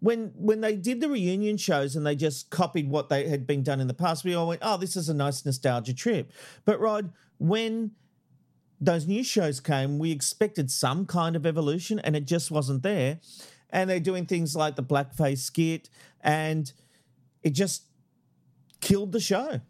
[0.00, 3.62] When when they did the reunion shows and they just copied what they had been
[3.62, 6.32] done in the past, we all went, "Oh, this is a nice nostalgia trip."
[6.64, 7.92] But Rod, when
[8.80, 13.20] those new shows came, we expected some kind of evolution, and it just wasn't there.
[13.72, 15.88] And they're doing things like the blackface skit,
[16.20, 16.72] and
[17.42, 17.84] it just
[18.80, 19.60] killed the show.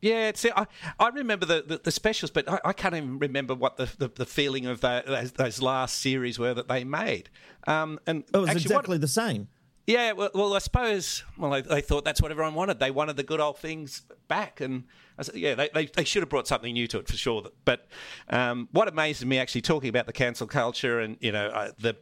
[0.00, 0.66] Yeah, it's, I,
[1.00, 4.08] I remember the, the, the specials, but I, I can't even remember what the, the,
[4.08, 7.30] the feeling of that, those, those last series were that they made.
[7.66, 9.48] Um, and It was actually, exactly what, the same.
[9.88, 12.78] yeah, well, well, I suppose, well, they, they thought that's what everyone wanted.
[12.78, 14.84] They wanted the good old things back, and
[15.18, 17.48] I said, yeah, they, they, they should have brought something new to it for sure.
[17.64, 17.88] But
[18.30, 21.96] um, what amazes me actually talking about the cancel culture and you know uh, the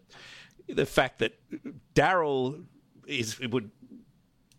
[0.68, 1.38] the fact that
[1.94, 2.64] Daryl
[3.06, 3.70] is would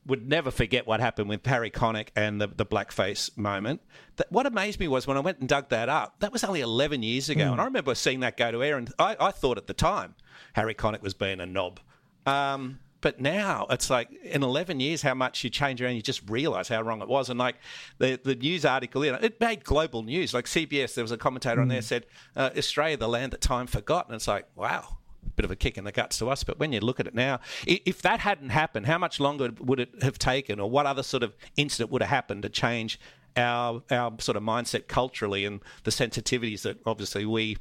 [0.07, 3.81] would never forget what happened with Harry Connick and the, the blackface moment.
[4.15, 6.61] That, what amazed me was when I went and dug that up, that was only
[6.61, 7.43] 11 years ago.
[7.43, 7.51] Mm.
[7.53, 10.15] And I remember seeing that go to air, and I, I thought at the time
[10.53, 11.81] Harry Connick was being a knob.
[12.25, 16.27] Um, but now it's like in 11 years, how much you change around, you just
[16.29, 17.29] realize how wrong it was.
[17.29, 17.57] And like
[17.99, 20.33] the, the news article, you know, it made global news.
[20.33, 23.67] Like CBS, there was a commentator on there said, uh, Australia, the land that time
[23.67, 24.07] forgot.
[24.07, 24.97] And it's like, wow,
[25.35, 26.43] bit of a kick in the guts to us.
[26.43, 29.79] But when you look at it now, if that hadn't happened, how much longer would
[29.79, 32.99] it have taken, or what other sort of incident would have happened to change
[33.35, 37.57] our our sort of mindset culturally and the sensitivities that obviously we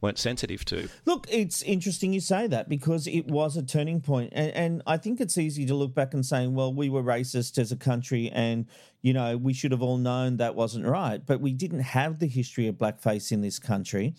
[0.00, 0.88] weren't sensitive to?
[1.04, 4.96] Look, it's interesting you say that because it was a turning point, and, and I
[4.98, 8.30] think it's easy to look back and saying, "Well, we were racist as a country,
[8.32, 8.66] and
[9.02, 12.26] you know we should have all known that wasn't right." But we didn't have the
[12.26, 14.14] history of blackface in this country,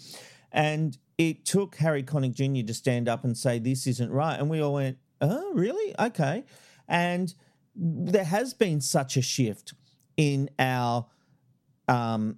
[0.52, 2.66] and it took Harry Connick Jr.
[2.66, 5.96] to stand up and say this isn't right, and we all went, "Oh, really?
[6.00, 6.46] Okay."
[6.88, 7.34] And
[7.76, 9.74] there has been such a shift
[10.18, 11.08] in our
[11.88, 12.38] um,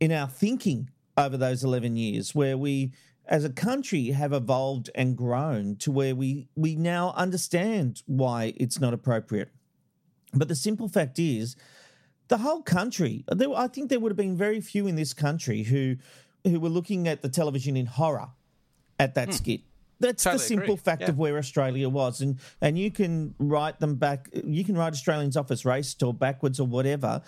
[0.00, 2.92] in our thinking over those 11 years where we
[3.26, 8.80] as a country have evolved and grown to where we we now understand why it's
[8.80, 9.50] not appropriate
[10.34, 11.56] But the simple fact is,
[12.28, 13.24] the whole country.
[13.28, 15.96] There, I think there would have been very few in this country who
[16.44, 18.28] who were looking at the television in horror
[18.98, 19.34] at that hmm.
[19.34, 19.60] skit.
[20.00, 21.08] That's Totally the simple agree, fact yeah.
[21.10, 24.30] of where Australia was, and and you can write them back.
[24.32, 27.20] You can write Australians off as racist or backwards or whatever.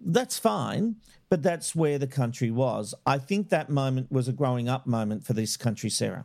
[0.00, 0.96] That's fine,
[1.28, 2.94] but that's where the country was.
[3.06, 6.24] I think that moment was a growing up moment for this country, Sarah.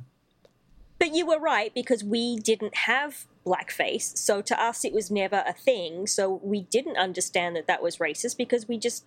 [0.98, 4.18] But you were right because we didn't have blackface.
[4.18, 6.06] So to us, it was never a thing.
[6.06, 9.06] So we didn't understand that that was racist because we just.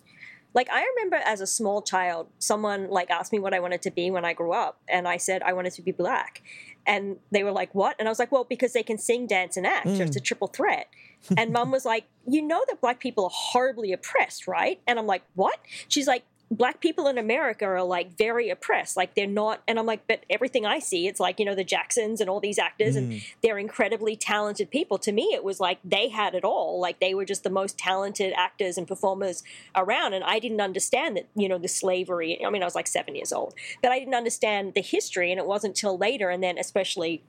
[0.55, 3.91] Like I remember as a small child, someone like asked me what I wanted to
[3.91, 6.41] be when I grew up, and I said I wanted to be black,
[6.87, 9.57] and they were like, "What?" And I was like, "Well, because they can sing, dance,
[9.57, 9.87] and act.
[9.87, 10.23] It's a mm.
[10.23, 10.87] triple threat."
[11.37, 15.07] And Mum was like, "You know that black people are horribly oppressed, right?" And I'm
[15.07, 18.95] like, "What?" She's like, black people in America are like very oppressed.
[18.95, 21.63] Like they're not, and I'm like, but everything I see, it's like, you know, the
[21.63, 23.23] Jacksons and all these actors, and mm.
[23.41, 24.97] they're incredibly talented people.
[24.99, 26.79] To me, it was like they had it all.
[26.79, 29.43] Like they were just the most talented actors and performers
[29.75, 30.13] around.
[30.13, 32.43] And I didn't understand that, you know, the slavery.
[32.45, 35.31] I mean, I was like seven years old, but I didn't understand the history.
[35.31, 37.23] And it wasn't till later, and then especially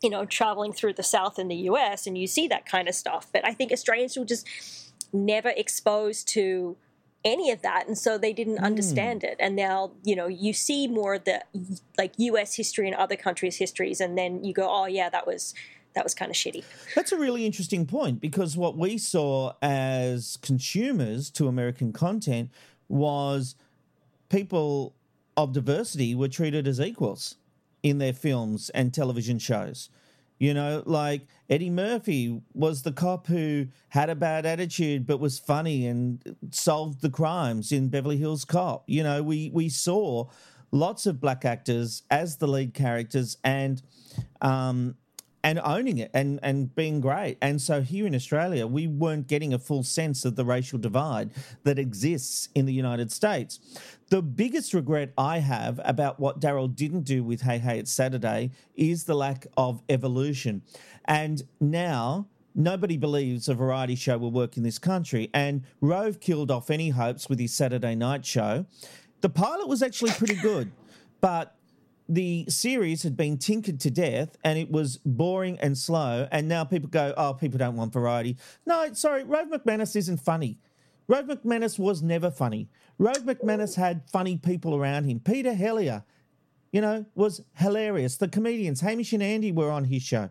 [0.00, 2.94] you know, traveling through the South in the US and you see that kind of
[2.94, 3.26] stuff.
[3.32, 4.46] But I think Australians were just
[5.12, 6.76] never exposed to
[7.24, 7.86] any of that.
[7.86, 8.64] And so they didn't hmm.
[8.64, 9.36] understand it.
[9.38, 11.42] And now, you know, you see more of the
[11.96, 15.54] like US history and other countries' histories, and then you go, oh, yeah, that was.
[15.94, 16.62] That was kind of shitty.
[16.94, 22.50] That's a really interesting point because what we saw as consumers to American content
[22.88, 23.56] was
[24.28, 24.94] people
[25.36, 27.36] of diversity were treated as equals
[27.82, 29.88] in their films and television shows.
[30.38, 35.38] You know, like Eddie Murphy was the cop who had a bad attitude but was
[35.38, 38.84] funny and solved the crimes in Beverly Hills Cop.
[38.86, 40.28] You know, we we saw
[40.70, 43.82] lots of black actors as the lead characters and
[44.40, 44.94] um
[45.48, 47.38] and owning it and and being great.
[47.40, 51.30] And so here in Australia, we weren't getting a full sense of the racial divide
[51.64, 53.58] that exists in the United States.
[54.10, 58.50] The biggest regret I have about what Daryl didn't do with Hey Hey It's Saturday
[58.76, 60.60] is the lack of evolution.
[61.06, 65.30] And now nobody believes a variety show will work in this country.
[65.32, 68.66] And Rove killed off any hopes with his Saturday night show.
[69.22, 70.72] The pilot was actually pretty good,
[71.22, 71.57] but
[72.08, 76.26] the series had been tinkered to death and it was boring and slow.
[76.32, 78.36] And now people go, oh, people don't want variety.
[78.66, 80.58] No, sorry, Rove McManus isn't funny.
[81.06, 82.68] Rove McManus was never funny.
[82.98, 85.20] Rove McManus had funny people around him.
[85.20, 86.04] Peter Hellier,
[86.72, 88.16] you know, was hilarious.
[88.16, 90.30] The comedians, Hamish and Andy, were on his show.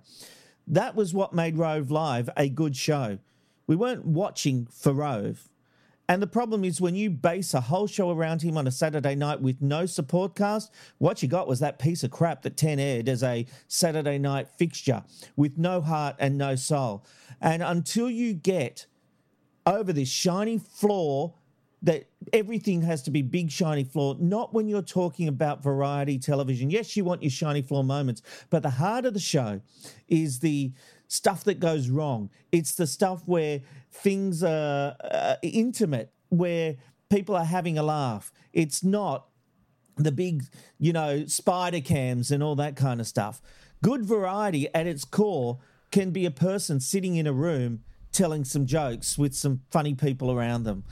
[0.67, 3.19] That was what made Rove Live a good show.
[3.67, 5.49] We weren't watching for Rove.
[6.09, 9.13] And the problem is when you base a whole show around him on a Saturday
[9.13, 12.79] night with no support cast, what you got was that piece of crap that 10
[12.79, 15.03] aired as a Saturday night fixture
[15.35, 17.05] with no heart and no soul.
[17.41, 18.85] And until you get
[19.65, 21.33] over this shiny floor
[21.83, 26.71] that everything has to be big shiny floor not when you're talking about variety television
[26.71, 29.61] yes you want your shiny floor moments but the heart of the show
[30.07, 30.71] is the
[31.07, 36.75] stuff that goes wrong it's the stuff where things are uh, intimate where
[37.09, 39.27] people are having a laugh it's not
[39.97, 40.43] the big,
[40.79, 43.41] you know, spider cams and all that kind of stuff.
[43.83, 45.59] Good variety at its core
[45.91, 50.31] can be a person sitting in a room telling some jokes with some funny people
[50.31, 50.83] around them.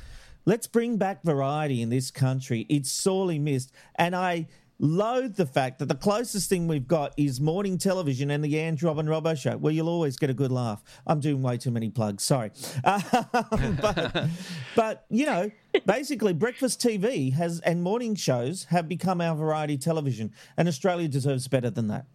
[0.45, 2.65] Let's bring back variety in this country.
[2.69, 3.71] It's sorely missed.
[3.95, 4.47] And I
[4.79, 8.83] loathe the fact that the closest thing we've got is morning television and the Ange
[8.83, 10.83] Robin Robbo show, where you'll always get a good laugh.
[11.07, 12.51] I'm doing way too many plugs, sorry.
[12.85, 14.27] Um, but,
[14.75, 15.51] but, you know,
[15.85, 21.47] basically, breakfast TV has and morning shows have become our variety television, and Australia deserves
[21.47, 22.05] better than that.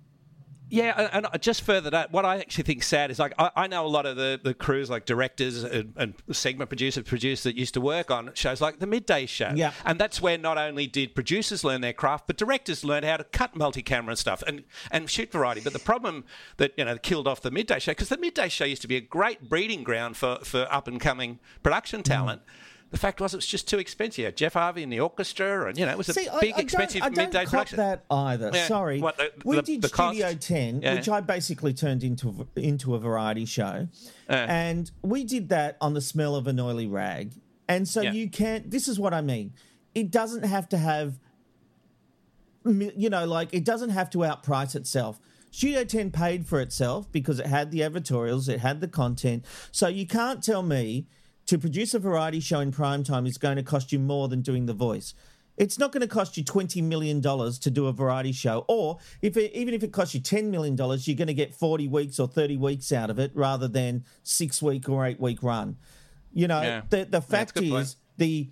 [0.70, 3.84] Yeah, and just further that, what I actually think sad is like I, I know
[3.84, 7.74] a lot of the, the crews, like directors and, and segment producers, producers that used
[7.74, 9.52] to work on shows like the Midday Show.
[9.54, 9.72] Yeah.
[9.84, 13.24] and that's where not only did producers learn their craft, but directors learned how to
[13.24, 15.60] cut multi-camera stuff and, and shoot variety.
[15.60, 16.24] But the problem
[16.58, 18.96] that you know killed off the Midday Show because the Midday Show used to be
[18.96, 22.42] a great breeding ground for for up and coming production talent.
[22.42, 22.69] Mm.
[22.90, 24.34] The fact was, it was just too expensive.
[24.34, 26.60] Geoff Harvey and the orchestra, and you know, it was a See, I- big, I,
[26.60, 27.76] expensive don't, I midday don't cop production.
[27.78, 28.50] that either.
[28.52, 28.66] Yeah.
[28.66, 29.88] Sorry, What, the- we the- did the?
[29.88, 30.94] Studio Ten, Yeah.
[30.94, 33.86] which I basically turned into into a variety show,
[34.28, 34.46] Yeah.
[34.48, 37.32] and we did that on the smell of an oily rag.
[37.68, 38.12] And so Yeah.
[38.12, 38.68] you can't.
[38.70, 39.52] This is what I mean.
[39.94, 41.20] It doesn't have to have,
[42.64, 45.20] you know, like it doesn't have to outprice itself.
[45.52, 49.44] Studio 10 paid for itself because it had the advertorials, it had the content.
[49.72, 51.06] So you can't tell me
[51.50, 54.40] to produce a variety show in prime time is going to cost you more than
[54.40, 55.14] doing The Voice.
[55.56, 58.64] It's not going to cost you $20 million to do a variety show.
[58.68, 61.88] Or if it, even if it costs you $10 million, you're going to get 40
[61.88, 65.76] weeks or 30 weeks out of it rather than six week or eight week run.
[66.32, 66.82] You know, Yeah.
[66.88, 67.82] the the fact it's a good point.
[67.82, 68.48] is the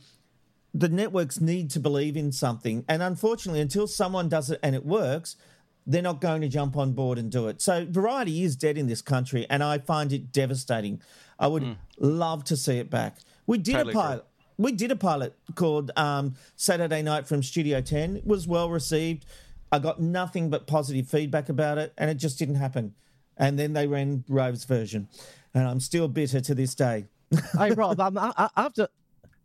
[0.74, 4.84] the networks need to believe in something, and unfortunately, until someone does it and it
[4.84, 5.36] works,
[5.86, 7.62] they're not going to jump on board and do it.
[7.62, 11.00] So variety is dead in this country, and I find it devastating.
[11.38, 13.18] I would love to see it back.
[13.46, 13.72] We did.
[13.72, 14.02] Totally a agree.
[14.02, 14.24] pilot.
[14.56, 18.16] We did a pilot called um, Saturday Night from Studio 10.
[18.16, 19.24] It was well received.
[19.70, 22.94] I got nothing but positive feedback about it, and it just didn't happen.
[23.36, 25.08] And then they ran Rove's version,
[25.54, 27.06] and I'm still bitter to this day.
[27.56, 28.88] hey Rob, um, I- I- after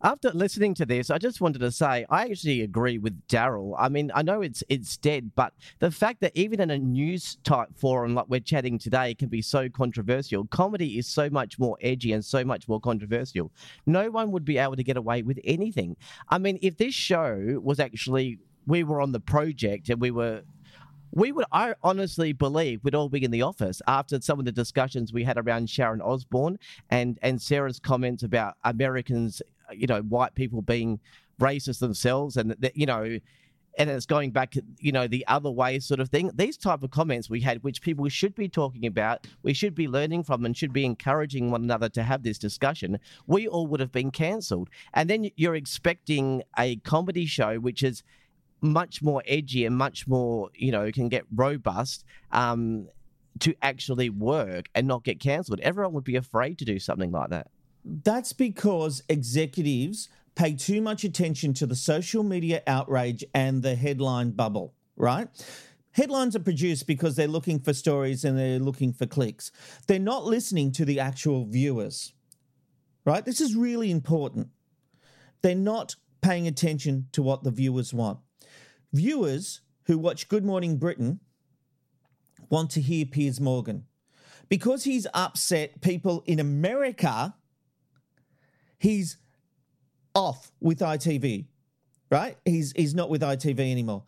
[0.04, 3.74] after listening to this, I just wanted to say I actually agree with Daryl.
[3.78, 7.38] I mean, I know it's it's dead, but the fact that even in a news
[7.43, 10.45] type forum like we're chatting today can be so controversial.
[10.47, 13.51] Comedy is so much more edgy and so much more controversial.
[13.86, 15.95] No one would be able to get away with anything.
[16.30, 20.43] I mean, if this show was actually we were on the project and we were
[21.16, 24.51] we would i honestly believe we'd all be in the office after some of the
[24.51, 26.58] discussions we had around sharon osbourne
[26.89, 29.41] and and sarah's comments about americans
[29.78, 30.99] you know white people being
[31.39, 33.17] racist themselves and that you know
[33.80, 36.91] and it's going back you know the other way sort of thing these type of
[36.91, 40.55] comments we had which people should be talking about we should be learning from and
[40.55, 44.69] should be encouraging one another to have this discussion we all would have been cancelled
[44.93, 48.03] and then you're expecting a comedy show which is
[48.63, 52.88] much more edgy and much more, you know, can get robust um,
[53.39, 55.59] to actually work and not get cancelled.
[55.59, 57.47] Everyone would be afraid to do something like that.
[57.86, 64.31] That's because executives pay too much attention to the social media outrage and the headline
[64.31, 65.27] bubble, right?
[65.91, 69.51] Headlines are produced because they're looking for stories and they're looking for clicks.
[69.88, 72.13] They're not listening to the actual viewers,
[73.05, 73.23] right?
[73.23, 74.47] This is really important.
[75.41, 78.19] They're not paying attention to what the viewers want.
[78.91, 81.19] Viewers who watch Good Morning Britain
[82.49, 83.86] want to hear Piers Morgan
[84.49, 87.36] because he's upset people in America
[88.84, 89.17] he's
[90.13, 91.45] off with ITV,
[92.11, 92.38] right?
[92.43, 94.03] He's he's not with ITV anymore.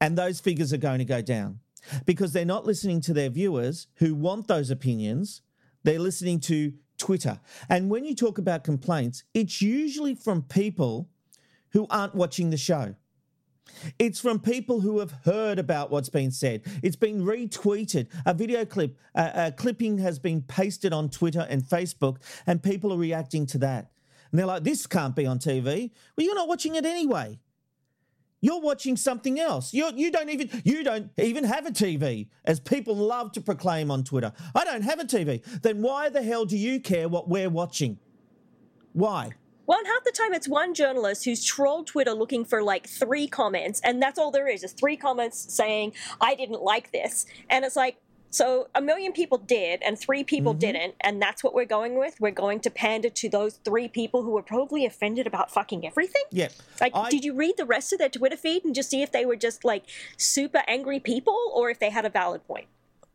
[0.00, 1.60] And those figures are going to go down
[2.04, 5.42] because they're not listening to their viewers who want those opinions.
[5.84, 7.40] They're listening to Twitter.
[7.68, 11.08] And when you talk about complaints, it's usually from people
[11.70, 12.96] who aren't watching the show.
[13.98, 16.62] It's from people who have heard about what's been said.
[16.82, 18.08] It's been retweeted.
[18.26, 22.16] A video clip, a, a clipping has been pasted on Twitter and Facebook,
[22.46, 23.90] and people are reacting to that.
[24.30, 25.90] And they're like, this can't be on TV.
[26.16, 27.38] Well, you're not watching it anyway.
[28.40, 29.74] You're watching something else.
[29.74, 33.90] You you don't even you don't even have a TV, as people love to proclaim
[33.90, 34.32] on Twitter.
[34.54, 35.42] I don't have a TV.
[35.62, 37.98] Then why the hell do you care what we're watching?
[38.92, 39.32] Why?
[39.66, 43.26] Well, and half the time it's one journalist who's trolled Twitter looking for like three
[43.26, 47.26] comments, and that's all there is, is three comments saying, I didn't like this.
[47.50, 47.98] And it's like,
[48.30, 50.58] so a million people did, and three people Mm-hmm.
[50.60, 52.20] didn't, and that's what we're going with.
[52.20, 56.22] We're going to pander to those three people who were probably offended about fucking everything.
[56.30, 56.48] Yeah.
[56.80, 59.12] Like, I- did you read the rest of their Twitter feed and just see if
[59.12, 59.84] they were just like
[60.16, 62.66] super angry people or if they had a valid point?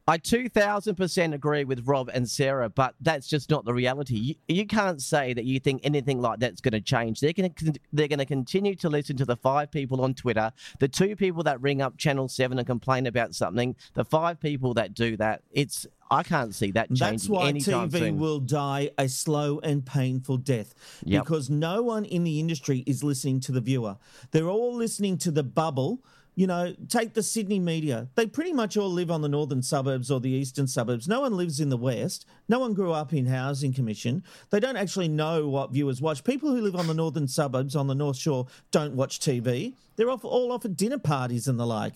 [0.05, 4.15] I 2000% agree with Rob and Sarah, but that's just not the reality.
[4.15, 7.21] You, you can't say that you think anything like that's going to change.
[7.21, 10.51] They're going to they're going to continue to listen to the five people on Twitter,
[10.79, 14.73] the two people that ring up Channel 7 and complain about something, the five people
[14.73, 15.41] that do that.
[15.51, 18.19] It's I can't see that changing That's why TV soon.
[18.19, 20.75] will die a slow and painful death
[21.05, 21.23] Yep.
[21.23, 23.97] because no one in the industry is listening to the viewer.
[24.31, 26.03] They're all listening to the bubble.
[26.35, 28.07] You know, take the Sydney media.
[28.15, 31.07] They pretty much all live on the northern suburbs or the eastern suburbs.
[31.07, 32.25] No one lives in the west.
[32.49, 34.23] No one grew up in housing commission.
[34.49, 36.23] They don't actually know what viewers watch.
[36.23, 39.73] People who live on the northern suburbs on the North Shore don't watch TV.
[39.95, 41.93] They're off, all off at dinner parties and the like.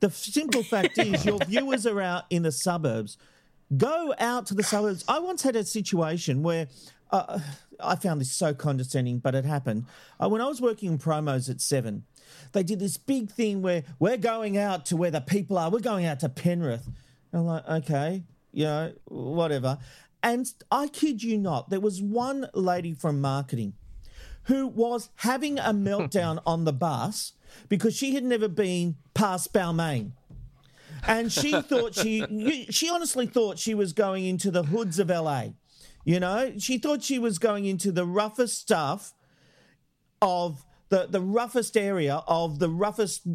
[0.00, 3.16] The simple fact is, your viewers are out in the suburbs.
[3.76, 5.04] Go out to the suburbs.
[5.06, 6.68] I once had a situation where
[7.10, 7.38] uh,
[7.80, 9.86] I found this so condescending, but it happened.
[10.20, 12.04] Uh, when I was working in promos at Seven,
[12.52, 15.70] they did this big thing where we're going out to where the people are.
[15.70, 16.86] We're going out to Penrith.
[17.32, 19.78] And I'm like, okay, you know, whatever.
[20.22, 23.74] And I kid you not, there was one lady from marketing
[24.44, 27.32] who was having a meltdown on the bus
[27.68, 30.12] because she had never been past Balmain.
[31.06, 35.48] And she thought she, she honestly thought she was going into the hoods of LA.
[36.04, 39.12] You know, she thought she was going into the roughest stuff
[40.22, 43.26] of the, the roughest area of the roughest.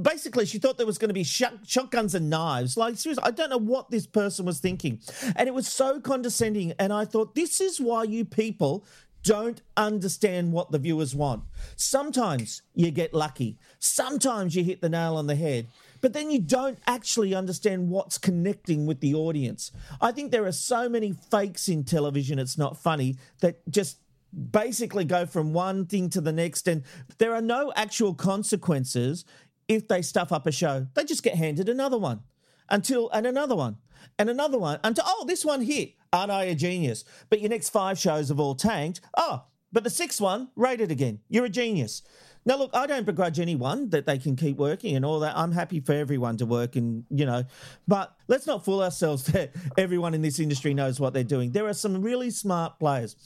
[0.00, 2.76] Basically, she thought there was going to be shot, shotguns and knives.
[2.76, 5.00] Like, seriously, I don't know what this person was thinking.
[5.34, 6.72] And it was so condescending.
[6.78, 8.84] And I thought, this is why you people
[9.22, 11.42] don't understand what the viewers want.
[11.76, 15.66] Sometimes you get lucky, sometimes you hit the nail on the head,
[16.00, 19.72] but then you don't actually understand what's connecting with the audience.
[20.00, 23.98] I think there are so many fakes in television, it's not funny, that just
[24.32, 26.82] basically go from one thing to the next, and
[27.18, 29.24] there are no actual consequences
[29.68, 30.86] if they stuff up a show.
[30.94, 32.20] They just get handed another one
[32.68, 33.76] until and another one
[34.18, 35.94] and another one until oh this one hit.
[36.12, 37.04] Aren't I a genius?
[37.28, 39.02] But your next five shows have all tanked.
[39.16, 41.20] Oh, but the sixth one rated again.
[41.28, 42.02] You're a genius.
[42.46, 45.36] Now, look, I don't begrudge anyone that they can keep working and all that.
[45.36, 47.44] I'm happy for everyone to work and, you know,
[47.86, 51.52] but let's not fool ourselves that everyone in this industry knows what they're doing.
[51.52, 53.16] There are some really smart players.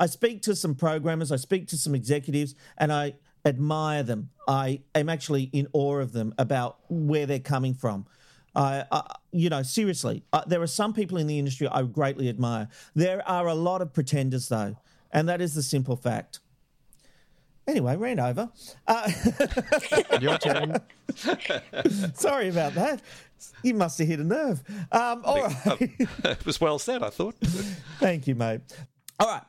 [0.00, 4.30] I speak to some programmers, I speak to some executives, and I admire them.
[4.48, 8.06] I am actually in awe of them about where they're coming from.
[8.56, 12.28] I, I, you know, seriously, uh, there are some people in the industry I greatly
[12.28, 12.68] admire.
[12.96, 14.76] There are a lot of pretenders, though,
[15.12, 16.40] and that is the simple fact.
[17.68, 18.50] Anyway, ran over.
[18.88, 19.12] Uh,
[20.20, 20.78] Your turn.
[22.14, 23.00] sorry about that.
[23.62, 24.62] You must have hit a nerve.
[24.90, 25.92] Um, all right.
[26.24, 27.36] it was well said, I thought.
[28.00, 28.62] Thank you, mate.
[29.20, 29.42] All right.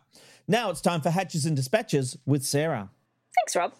[0.51, 2.89] Now it's time for Hatches and Dispatches with Sarah.
[3.37, 3.71] Thanks, Rob.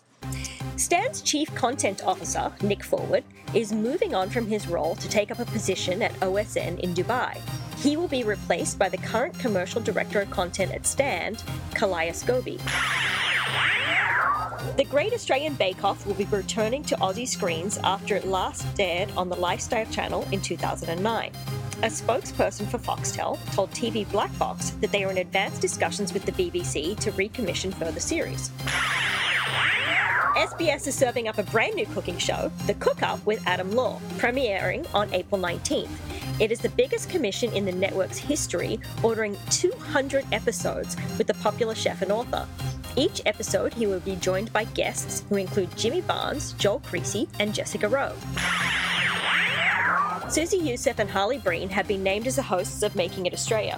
[0.77, 5.39] Stan's chief content officer, Nick Forward, is moving on from his role to take up
[5.39, 7.37] a position at OSN in Dubai.
[7.79, 11.35] He will be replaced by the current commercial director of content at Stan,
[11.71, 12.61] Cailah Scobie.
[14.77, 19.11] The Great Australian Bake Off will be returning to Aussie screens after it last aired
[19.17, 21.33] on the Lifestyle channel in 2009.
[21.83, 26.23] A spokesperson for Foxtel told TV Black Box that they are in advanced discussions with
[26.25, 28.51] the BBC to recommission further series.
[30.35, 33.99] SBS is serving up a brand new cooking show, The Cook Up with Adam Liaw,
[34.19, 35.89] premiering on April 19th.
[36.39, 41.73] It is the biggest commission in the network's history, ordering 200 episodes with the popular
[41.73, 42.47] chef and author.
[42.95, 47.55] Each episode, he will be joined by guests who include Jimmy Barnes, Joel Creasy, and
[47.55, 48.15] Jessica Rowe.
[50.31, 53.77] Susie Youssef and Harley Breen have been named as the hosts of Making It Australia.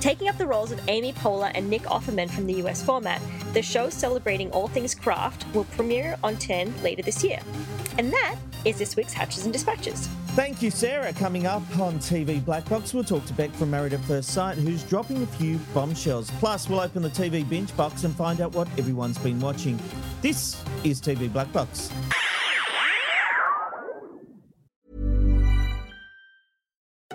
[0.00, 3.20] Taking up the roles of Amy Poehler and Nick Offerman from the US format,
[3.52, 7.38] the show celebrating all things craft will premiere on 10 later this year.
[7.98, 10.06] And that is this week's Hatches and Dispatches.
[10.28, 11.12] Thank you, Sarah.
[11.12, 14.56] Coming up on TV Black Box, we'll talk to Beck from Married at First Sight,
[14.56, 16.30] who's dropping a few bombshells.
[16.38, 19.78] Plus, we'll open the TV binge box and find out what everyone's been watching.
[20.22, 21.90] This is TV Black Box.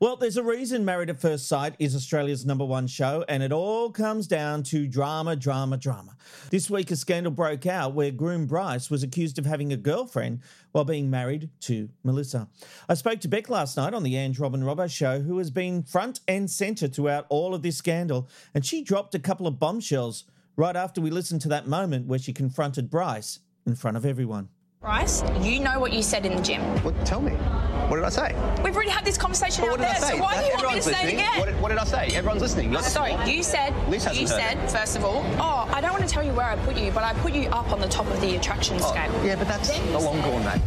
[0.00, 3.52] Well, there's a reason Married at First Sight is Australia's number one show, and it
[3.52, 6.16] all comes down to drama, drama, drama.
[6.48, 10.40] This week, a scandal broke out where groom Bryce was accused of having a girlfriend
[10.72, 12.48] while being married to Melissa.
[12.88, 15.82] I spoke to Beck last night on the Ange Robin Robbo show, who has been
[15.82, 20.24] front and centre throughout all of this scandal, and she dropped a couple of bombshells
[20.56, 24.48] right after we listened to that moment where she confronted Bryce in front of everyone.
[24.80, 26.62] Bryce, you know what you said in the gym.
[26.82, 27.36] What, tell me.
[27.90, 28.36] What did I say?
[28.62, 30.84] We've already had this conversation out there, so why do you want me to Everyone's
[30.84, 31.38] say it again?
[31.40, 32.16] What did, what did I say?
[32.16, 32.66] Everyone's listening.
[32.70, 34.70] You're- uh, Sorry, you said, you said, it.
[34.70, 37.02] first of all, oh, I don't want to tell you where I put you, but
[37.02, 39.26] I put you up on the top of the attraction Oh, scale.
[39.26, 40.62] yeah, but that's Then a long gone, mate.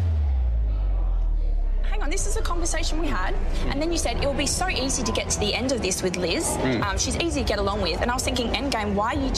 [1.94, 3.36] Hang on, this is a conversation we had,
[3.68, 5.84] and then you said it will be so easy to get to the end of
[5.84, 6.44] this with Liz.
[6.58, 6.82] Mm.
[6.82, 9.32] Um, she's easy to get along with, and I was thinking, endgame, why are you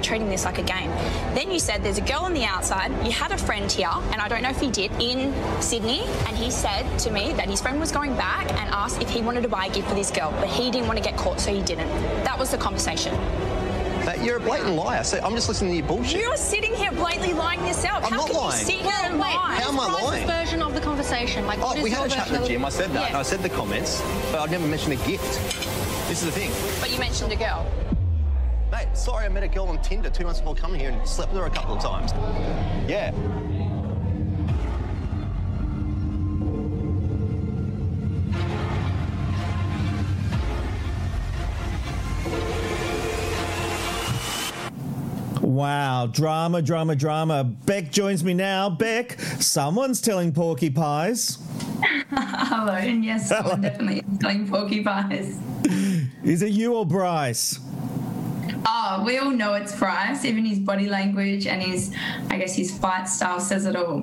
[0.00, 0.88] treating this like a game?
[1.34, 2.92] Then you said there's a girl on the outside.
[3.04, 6.34] You had a friend here, and I don't know if he did in Sydney, and
[6.34, 9.42] he said to me that his friend was going back and asked if he wanted
[9.42, 11.52] to buy a gift for this girl, but he didn't want to get caught, so
[11.52, 11.90] he didn't.
[12.24, 13.14] That was the conversation.
[14.08, 15.04] Mate, you're a blatant liar.
[15.04, 16.18] So I'm just listening to your bullshit.
[16.18, 18.02] You're sitting here blatantly lying yourself.
[18.06, 18.58] I'm How not can lying.
[18.60, 19.32] you sit here and lie?
[19.32, 20.26] How am I lying?
[20.26, 21.44] version of the conversation?
[21.46, 22.64] Like, Oh, we had a chat in the gym.
[22.64, 23.10] I said that.
[23.10, 23.18] Yeah.
[23.18, 24.00] I said the comments,
[24.32, 25.30] but I'd never mentioned a gift.
[26.08, 26.50] This is the thing.
[26.80, 27.70] But you mentioned a girl.
[28.72, 31.30] Mate, sorry, I met a girl on Tinder two months before coming here and slept
[31.34, 32.12] with her a couple of times.
[32.88, 33.10] Yeah.
[45.58, 47.42] Wow, drama, drama, drama.
[47.42, 48.70] Beck joins me now.
[48.70, 51.38] Beck, someone's telling Porky Pies.
[52.10, 54.46] Hello, and yes, someone definitely is telling
[54.84, 55.36] Pies.
[56.22, 57.58] Is it you or Bryce?
[58.66, 60.24] Oh, we all know it's Bryce.
[60.24, 61.94] Even his body language and his,
[62.28, 64.00] I guess, his fight style says it all.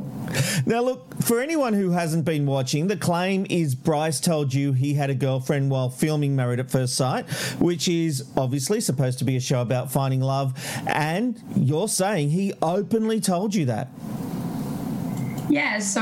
[0.66, 4.94] Now, look, for anyone who hasn't been watching, the claim is Bryce told you he
[4.94, 7.30] had a girlfriend while filming Married at First Sight,
[7.60, 10.54] which is obviously supposed to be a show about finding love.
[10.88, 13.90] And you're saying he openly told you that.
[15.50, 16.02] Yeah, so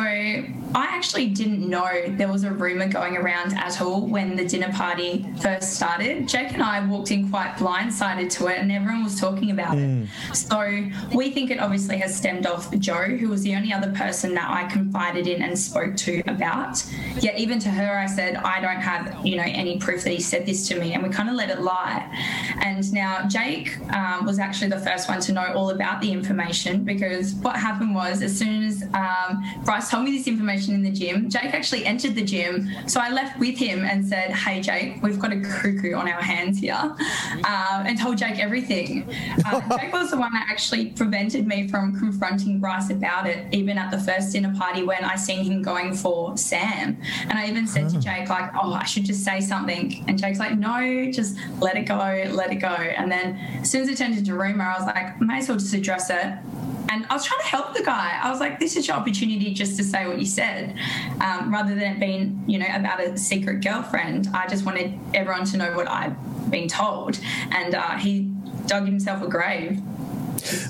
[0.76, 4.72] I actually didn't know there was a rumor going around at all when the dinner
[4.74, 6.28] party first started.
[6.28, 10.04] Jake and I walked in quite blindsided to it, and everyone was talking about Hmm.
[10.04, 10.36] it.
[10.36, 14.34] So we think it obviously has stemmed off Joe, who was the only other person
[14.36, 16.84] that I confided in and spoke to about.
[17.20, 20.20] Yet even to her, I said I don't have you know any proof that he
[20.22, 22.08] said this to me, and we kind of let it lie.
[22.64, 26.84] And now Jake um, was actually the first one to know all about the information
[26.84, 30.91] because what happened was as soon as um, Bryce told me this information in the
[30.91, 32.70] gym, Jake actually entered the gym.
[32.88, 36.22] So I left with him and said, "Hey Jake, we've got a cuckoo on our
[36.22, 39.09] hands here," um, and told Jake everything.
[39.45, 43.78] Uh, Jake was the one that actually prevented me from confronting Bryce about it, even
[43.78, 46.97] at the first dinner party when I seen him going for Sam.
[47.30, 50.39] And I even said to Jake, like, "Oh, I should just say something," and Jake's
[50.39, 51.97] like, "No, just let it go,
[52.32, 55.20] let it go." And then as soon as it turned into rumor, I was like,
[55.22, 56.34] "May as well just address it."
[56.90, 58.20] And I was trying to help the guy.
[58.22, 60.78] I was like, this is your opportunity just to say what you said.
[61.22, 65.46] Um, rather than it being, you know, about a secret girlfriend, I just wanted everyone
[65.46, 66.16] to know what I'd
[66.52, 67.20] been told.
[67.52, 68.32] And uh, he
[68.68, 69.82] dug himself a grave,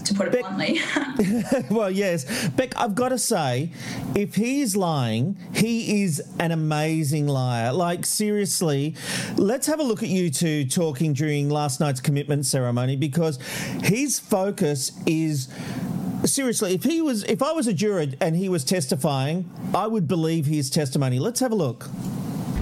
[0.06, 0.80] to put it bluntly.
[1.70, 2.50] well, yes.
[2.50, 3.72] Beck, I've got to say,
[4.16, 7.74] if he is lying, he is an amazing liar.
[7.74, 8.96] Like, seriously,
[9.36, 13.40] let's have a look at you two talking during last night's commitment ceremony because
[13.84, 15.50] his focus is.
[16.26, 20.08] Seriously, if he was, if I was a juror and he was testifying, I would
[20.08, 21.20] believe his testimony.
[21.20, 21.90] Let's have a look.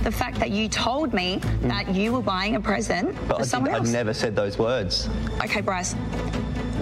[0.03, 3.45] The fact that you told me that you were buying a present But for I,
[3.45, 3.89] someone did, I else.
[3.91, 5.07] never said those words.
[5.43, 5.93] Okay, Bryce.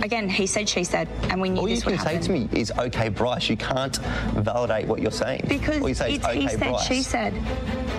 [0.04, 2.32] Again, he said, she said, and we knew All you this would can say to
[2.32, 3.98] me is, okay, Bryce, you can't
[4.34, 5.44] validate what you're saying.
[5.48, 6.88] Because All you say it's is, okay, he said, Bryce.
[6.88, 7.34] she said.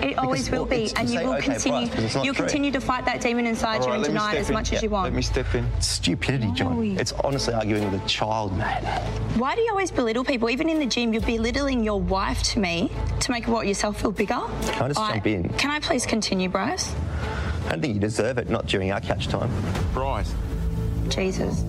[0.01, 1.87] It always will well, be, and you you will okay, continue.
[1.87, 2.45] because it's not You'll true.
[2.45, 4.55] continue to fight that demon inside All you right, and deny it as in.
[4.55, 5.03] much Yeah, as you want.
[5.05, 5.67] Let me step in.
[5.79, 6.97] Stupidity, John.
[6.97, 8.83] It's honestly arguing with a child, man.
[9.37, 10.49] Why do you always belittle people?
[10.49, 12.89] Even in the gym, you're belittling your wife to me
[13.19, 14.41] to make what yourself feel bigger.
[14.63, 15.49] Can I just jump in?
[15.49, 16.95] Can I please continue, Bryce?
[17.67, 19.51] I don't think you deserve it, not during our catch time.
[19.93, 20.33] Bryce.
[21.09, 21.63] Jesus.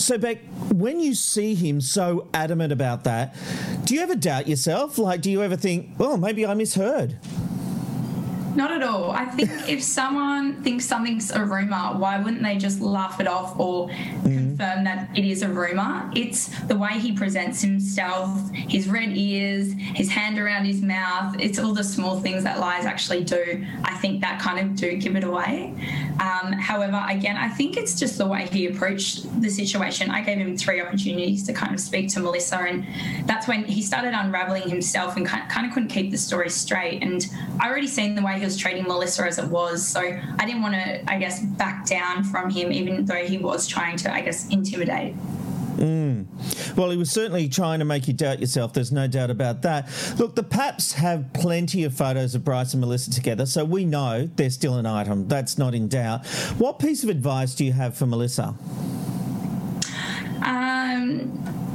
[0.00, 0.38] So, Beck,
[0.72, 3.36] when you see him so adamant about that,
[3.84, 4.96] do you ever doubt yourself?
[4.96, 7.18] Like, do you ever think, well, maybe I misheard?
[8.54, 9.10] Not at all.
[9.12, 13.58] I think if someone thinks something's a rumor, why wouldn't they just laugh it off
[13.58, 13.88] or
[14.22, 16.10] confirm that it is a rumor?
[16.14, 21.36] It's the way he presents himself, his red ears, his hand around his mouth.
[21.38, 23.66] It's all the small things that lies actually do.
[23.84, 25.74] I think that kind of do give it away.
[26.20, 30.10] Um, however, again, I think it's just the way he approached the situation.
[30.10, 32.86] I gave him three opportunities to kind of speak to Melissa, and
[33.26, 37.02] that's when he started unraveling himself and kind kind of couldn't keep the story straight.
[37.02, 37.26] And
[37.58, 40.62] I already seen the way he was treating Melissa as it was, so I didn't
[40.62, 44.22] want to, I guess, back down from him, even though he was trying to, I
[44.22, 45.14] guess, intimidate.
[45.76, 46.26] Mm.
[46.76, 48.72] Well, he was certainly trying to make you doubt yourself.
[48.72, 49.88] There's no doubt about that.
[50.18, 54.28] Look, the Paps have plenty of photos of Bryce and Melissa together, so we know
[54.36, 55.28] they're still an item.
[55.28, 56.26] That's not in doubt.
[56.58, 58.54] What piece of advice do you have for Melissa?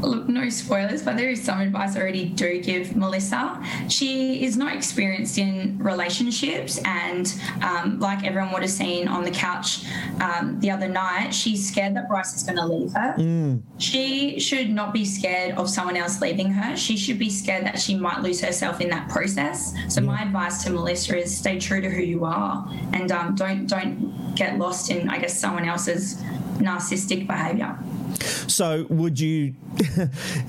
[0.01, 3.63] Look, no spoilers, but there is some advice I already do give Melissa.
[3.89, 9.31] She is not experienced in relationships, and um, like everyone would have seen on the
[9.31, 9.85] couch
[10.21, 13.15] um, the other night, she's scared that Bryce is going to leave her.
[13.17, 13.61] Mm.
[13.77, 16.75] She should not be scared of someone else leaving her.
[16.77, 19.73] She should be scared that she might lose herself in that process.
[19.89, 23.67] So my advice to Melissa is stay true to who you are and um, don't
[23.67, 26.15] don't get lost in I guess someone else's
[26.57, 27.77] narcissistic behavior.
[28.23, 29.55] So, would you,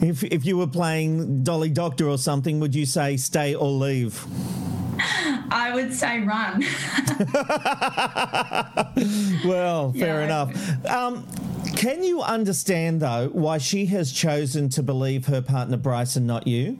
[0.01, 4.25] if, if you were playing Dolly Doctor or something, would you say stay or leave?
[5.51, 6.65] I would say run.
[9.45, 10.25] Well, fair Yeah.
[10.25, 10.87] enough.
[10.87, 11.27] Um,
[11.77, 16.47] can you understand, though, why she has chosen to believe her partner Bryce and not
[16.47, 16.79] you?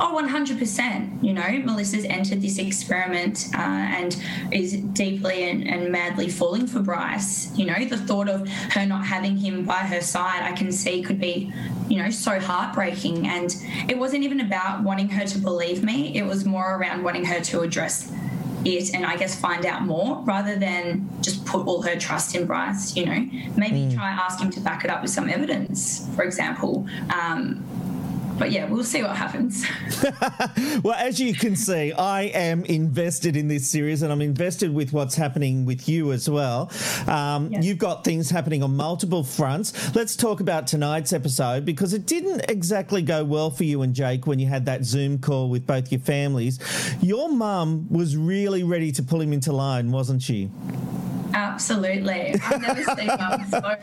[0.00, 1.22] Oh, 100%.
[1.24, 4.16] You know, Melissa's entered this experiment uh, and
[4.52, 7.56] is deeply and, and madly falling for Bryce.
[7.58, 11.02] You know, the thought of her not having him by her side, I can see
[11.02, 11.52] could be,
[11.88, 13.26] you know, so heartbreaking.
[13.26, 13.54] And
[13.88, 17.40] it wasn't even about wanting her to believe me, it was more around wanting her
[17.40, 18.12] to address
[18.64, 22.44] it and I guess find out more rather than just put all her trust in
[22.46, 22.96] Bryce.
[22.96, 23.94] You know, maybe Mm.
[23.94, 26.86] try ask him to back it up with some evidence, for example.
[27.10, 27.64] Um,
[28.38, 29.66] but yeah, we'll see what happens.
[30.82, 34.92] well, as you can see, I am invested in this series and I'm invested with
[34.92, 36.70] what's happening with you as well.
[37.06, 39.94] Um, You've got things happening on multiple fronts.
[39.94, 44.26] Let's talk about tonight's episode because it didn't exactly go well for you and Jake
[44.26, 46.58] when you had that Zoom call with both your families.
[47.00, 50.50] Your mum was really ready to pull him into line, wasn't she?
[51.34, 52.34] Absolutely.
[52.42, 53.76] I've never seen mum so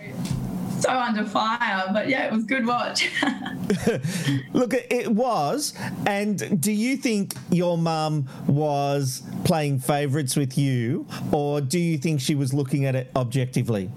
[0.85, 3.09] so under fire, but yeah, it was good watch.
[4.53, 5.73] Look, it was.
[6.05, 12.21] And do you think your mum was playing favourites with you, or do you think
[12.21, 13.89] she was looking at it objectively?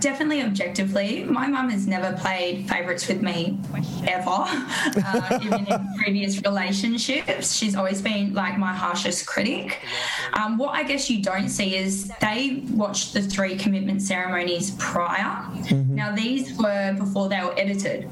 [0.00, 3.58] Definitely objectively, my mum has never played favourites with me
[4.06, 7.54] ever, uh, even in previous relationships.
[7.54, 9.80] She's always been like my harshest critic.
[10.34, 15.46] Um, what I guess you don't see is they watched the three commitment ceremonies prior.
[15.70, 18.10] Now, these were before they were edited.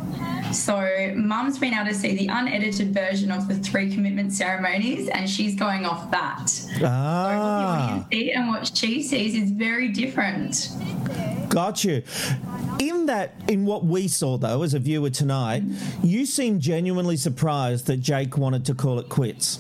[0.53, 5.29] So, mum's been able to see the unedited version of the three commitment ceremonies, and
[5.29, 6.51] she's going off that.
[6.83, 8.05] Ah.
[8.13, 10.71] See, and what she sees is very different.
[11.49, 12.03] Got you.
[12.79, 15.63] In that, in what we saw though as a viewer tonight,
[16.03, 19.59] you seem genuinely surprised that Jake wanted to call it quits.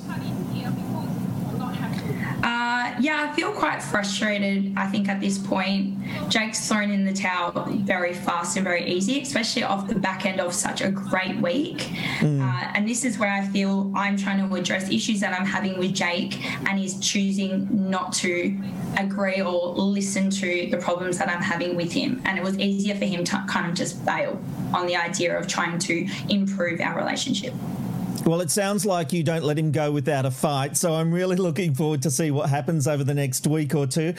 [3.00, 4.74] Yeah, I feel quite frustrated.
[4.76, 5.96] I think at this point,
[6.28, 10.38] Jake's thrown in the towel very fast and very easy, especially off the back end
[10.38, 11.78] of such a great week.
[12.18, 12.42] Mm.
[12.42, 15.78] Uh, and this is where I feel I'm trying to address issues that I'm having
[15.78, 18.56] with Jake, and he's choosing not to
[18.98, 22.20] agree or listen to the problems that I'm having with him.
[22.26, 24.38] And it was easier for him to kind of just bail
[24.74, 27.54] on the idea of trying to improve our relationship.
[28.30, 31.34] Well, it sounds like you don't let him go without a fight, so I'm really
[31.34, 34.14] looking forward to see what happens over the next week or two.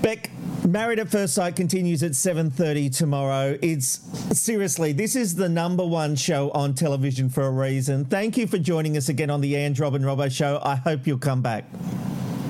[0.00, 0.30] Beck,
[0.66, 3.58] Married at First Sight continues at 7:30 tomorrow.
[3.60, 4.00] It's
[4.32, 8.06] seriously, this is the number one show on television for a reason.
[8.06, 10.58] Thank you for joining us again on the Ange Rob and Robbo show.
[10.62, 11.66] I hope you'll come back.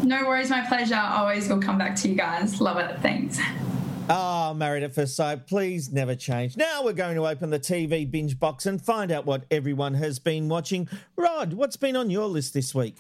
[0.05, 0.95] No worries, my pleasure.
[0.95, 2.61] Always will come back to you guys.
[2.61, 3.01] Love it.
[3.03, 3.41] Thanks.
[4.13, 6.57] Ah, Married at First Sight, please never change.
[6.57, 10.19] Now we're going to open the TV binge box and find out what everyone has
[10.19, 10.89] been watching.
[11.15, 12.97] Rod, what's been on your list this week?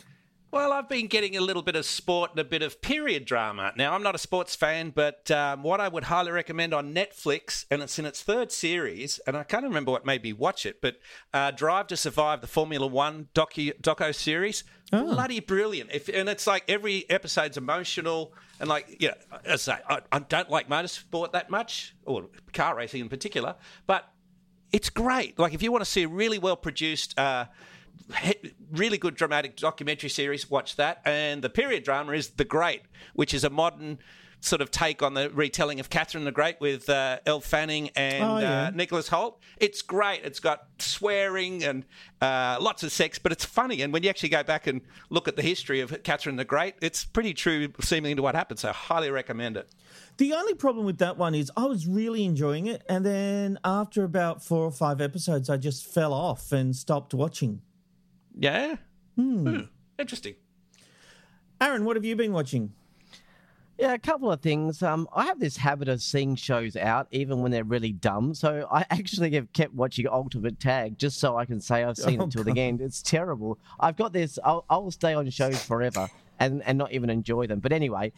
[0.53, 3.73] Well, I've been getting a little bit of sport and a bit of period drama.
[3.77, 7.67] Now, I'm not a sports fan, but um, what I would highly recommend on Netflix,
[7.73, 10.81] and it's in its third series, and I can't remember what made me watch it,
[10.81, 10.97] but
[11.35, 15.91] uh, Drive to Survive, the Formula One docu doco series, bloody brilliant.
[15.93, 20.19] If, and it's like every episode's emotional, and like, yeah, as I say, I, I
[20.21, 23.57] don't like motorsport that much, or car racing in particular,
[23.87, 24.09] but
[24.71, 25.39] it's great.
[25.39, 27.47] Like if you want to see a really well produced, uh,
[28.71, 31.01] really good dramatic documentary series, watch that.
[31.05, 32.83] And the period drama is The Great,
[33.15, 33.99] which is a modern
[34.43, 38.25] sort of take on the retelling of Catherine the Great with uh, Elle Fanning and
[38.25, 38.69] Oh, yeah.
[38.69, 39.39] uh, Nicholas Hoult.
[39.59, 40.23] It's great.
[40.25, 41.85] It's got swearing and
[42.23, 43.83] uh, lots of sex, but it's funny.
[43.83, 44.81] And when you actually go back and
[45.11, 48.59] look at the history of Catherine the Great, it's pretty true, seemingly to what happened.
[48.59, 49.69] So highly recommend it.
[50.17, 54.05] The only problem with that one is I was really enjoying it, and then after
[54.05, 57.63] about four or five episodes, I just fell off and stopped watching.
[58.39, 58.77] Yeah.
[59.17, 59.61] Hmm.
[59.99, 60.35] Interesting.
[61.61, 62.73] Aaron, what have you been watching?
[63.81, 64.83] Yeah, a couple of things.
[64.83, 68.35] Um, I have this habit of seeing shows out even when they're really dumb.
[68.35, 72.21] So I actually have kept watching Ultimate Tag just so I can say I've seen
[72.21, 72.83] Oh, it till the end.
[72.83, 73.59] It's terrible.
[73.81, 74.39] I've got this.
[74.45, 76.09] I'll, I'll stay on shows forever
[76.39, 77.61] and, and not even enjoy them.
[77.61, 78.13] But anyway,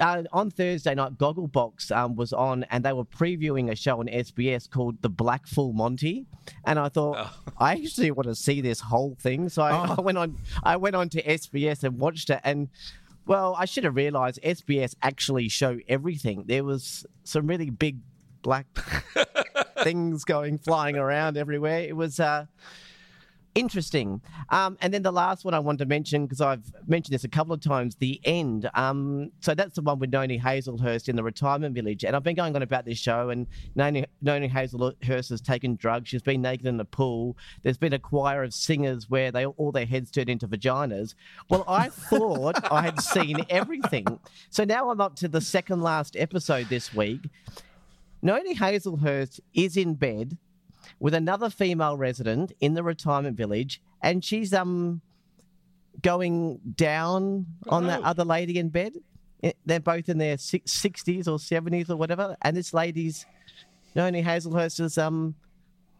[0.00, 4.06] uh, on Thursday night, Gogglebox um, was on, and they were previewing a show on
[4.06, 6.26] SBS called The Black Full Monty.
[6.66, 7.28] And I thought,
[7.58, 10.36] I actually want to see this whole thing, so I, I went on.
[10.62, 12.68] I went on to SBS and watched it, and
[13.26, 16.44] well, I should have realised SBS actually show everything.
[16.46, 17.98] There was some really big
[18.42, 18.66] black
[19.82, 21.80] things going flying around everywhere.
[21.80, 22.20] It was.
[22.20, 22.46] Uh,
[23.54, 24.20] interesting.
[24.50, 27.28] Um, and then the last one I want to mention, because I've mentioned this a
[27.28, 28.68] couple of times, the end.
[28.74, 32.04] Um, so that's the one with Noni Hazlehurst in the retirement village.
[32.04, 36.08] And I've been going on about this show, and Noni, Noni Hazlehurst has taken drugs.
[36.08, 37.36] She's been naked in the pool.
[37.62, 41.14] There's been a choir of singers where they all their heads turned into vaginas.
[41.48, 44.06] Well, I thought I had seen everything.
[44.50, 47.28] So now I'm up to the second last episode this week.
[48.22, 50.38] Noni Hazlehurst is in bed
[51.00, 55.00] with another female resident in the retirement village, and she's um
[56.02, 58.94] going down on that other lady in bed.
[59.66, 63.26] They're both in their sixties or seventies or whatever, and this lady's
[63.94, 65.34] Noni Hazlehurst is um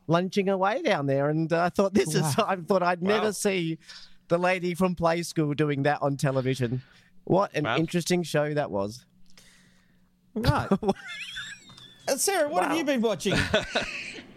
[0.06, 3.08] lunging away down there, and uh, I thought this is I thought I'd Wow.
[3.08, 3.78] never see
[4.28, 6.82] the lady from Play School doing that on television.
[7.24, 7.76] What an Wow.
[7.76, 9.04] interesting show that was.
[10.34, 10.68] Right.
[12.06, 13.32] Uh, Sarah, what have you been watching?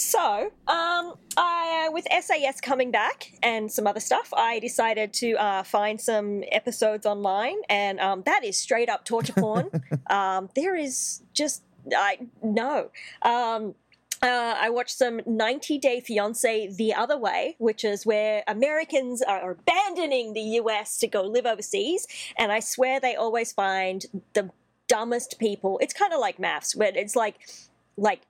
[0.00, 5.64] So, um, I, with SAS coming back and some other stuff, I decided to uh,
[5.64, 9.70] find some episodes online, and um, that is straight up torture porn.
[10.08, 12.92] um, there is just I no.
[13.22, 13.74] Um,
[14.22, 19.50] uh, I watched some 90 Day Fiance the other way, which is where Americans are
[19.50, 22.06] abandoning the US to go live overseas.
[22.36, 24.50] And I swear they always find the
[24.86, 25.80] dumbest people.
[25.82, 27.34] It's kind of like MAFS, where it's like,
[27.96, 28.22] like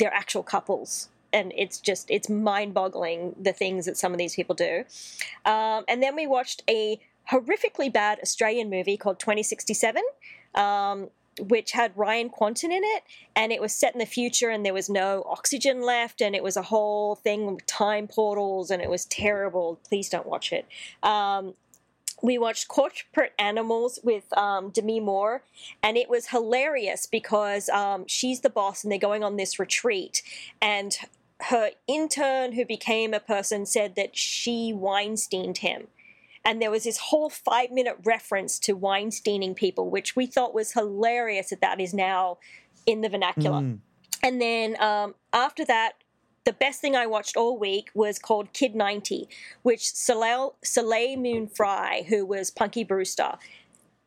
[0.00, 1.08] they're actual couples.
[1.32, 4.84] And it's just, it's mind boggling the things that some of these people do.
[5.44, 6.98] Um, and then we watched a
[7.30, 10.02] horrifically bad Australian movie called 2067.
[10.56, 13.02] Um, which had Ryan Kwanten in it,
[13.34, 16.42] and it was set in the future, and there was no oxygen left, and it
[16.42, 19.78] was a whole thing with time portals, and it was terrible.
[19.88, 20.66] Please don't watch it.
[21.02, 21.54] Um,
[22.22, 25.42] we watched Corporate Animals with um, Demi Moore,
[25.82, 30.22] and it was hilarious because um, she's the boss, and they're going on this retreat,
[30.60, 30.96] and
[31.44, 35.86] her intern, who became a person, said that she Weinsteined him
[36.44, 40.72] and there was this whole five minute reference to Weinsteining people, which we thought was
[40.72, 42.38] hilarious that that is now
[42.86, 43.60] in the vernacular.
[43.60, 43.78] Mm.
[44.22, 45.92] And then um, after that,
[46.44, 49.28] the best thing I watched all week was called Kid 90,
[49.62, 53.34] which Soleil, Soleil Moon Frye, who was Punky Brewster,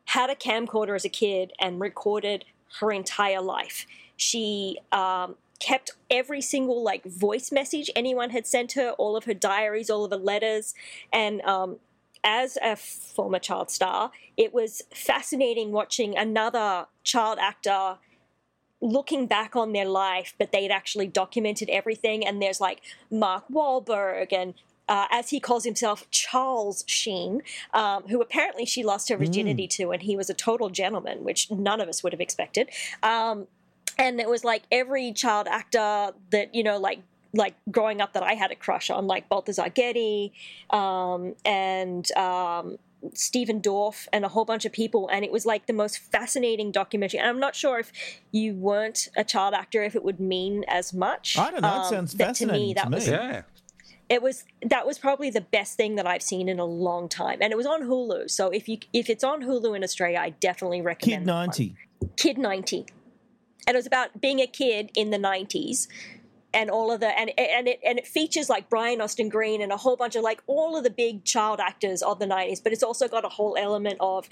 [0.06, 2.44] had a camcorder as a kid and recorded
[2.80, 3.86] her entire life.
[4.16, 9.34] She um, kept every single like voice message anyone had sent her, all of her
[9.34, 10.74] diaries, all of her letters,
[11.12, 11.78] and um,
[12.24, 17.98] as a former child star, it was fascinating watching another child actor
[18.84, 22.24] looking back on their life, but they'd actually documented everything.
[22.24, 24.54] And there's like Mark Wahlberg and
[24.86, 27.40] uh, as he calls himself, Charles Sheen,
[27.72, 31.50] um, who apparently she lost her virginity to, and he was a total gentleman, which
[31.50, 32.68] none of us would have expected.
[33.02, 33.46] Um,
[33.96, 37.00] and it was like every child actor that, you know, like
[37.32, 40.32] like growing up that I had a crush on, like Balthazar Getty
[40.70, 42.78] um, and um,
[43.12, 46.72] Stephen Dorff and a whole bunch of people, and it was like the most fascinating
[46.72, 47.18] documentary.
[47.20, 47.92] And I'm not sure if
[48.32, 51.36] you weren't a child actor, if it would mean as much.
[51.38, 51.68] I don't know.
[51.68, 52.74] It Um, sounds that fascinating to me.
[52.74, 53.42] That was Yeah.
[54.08, 57.38] it was that was probably the best thing that I've seen in a long time,
[57.40, 58.30] and it was on Hulu.
[58.30, 61.76] So if you if it's on Hulu in Australia, I definitely recommend Kid 90.
[62.16, 62.86] Kid 90.
[63.66, 65.88] And it was about being a kid in the 90s
[66.54, 69.72] and all of the and and it and it features like Brian Austin Green and
[69.72, 72.72] a whole bunch of like all of the big child actors of the 90s, but
[72.72, 74.28] it's also got a whole element of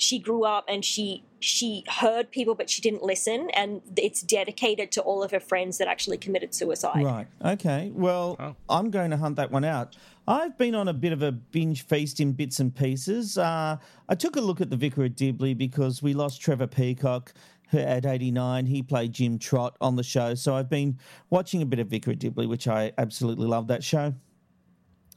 [0.00, 4.90] she grew up and she she heard people but she didn't listen and it's dedicated
[4.92, 7.04] to all of her friends that actually committed suicide.
[7.04, 7.26] Right.
[7.44, 7.90] Okay.
[7.94, 9.96] Well, I'm going to hunt that one out.
[10.26, 13.38] I've been on a bit of a binge feast in bits and pieces.
[13.38, 17.32] Uh, I took a look at the Vicar of Dibley because we lost Trevor Peacock
[17.34, 17.42] who-
[17.72, 18.66] at 89.
[18.66, 20.34] He played Jim Trott on the show.
[20.34, 20.98] So I've been
[21.30, 24.14] watching a bit of Vicar Dibley, which I absolutely love that show.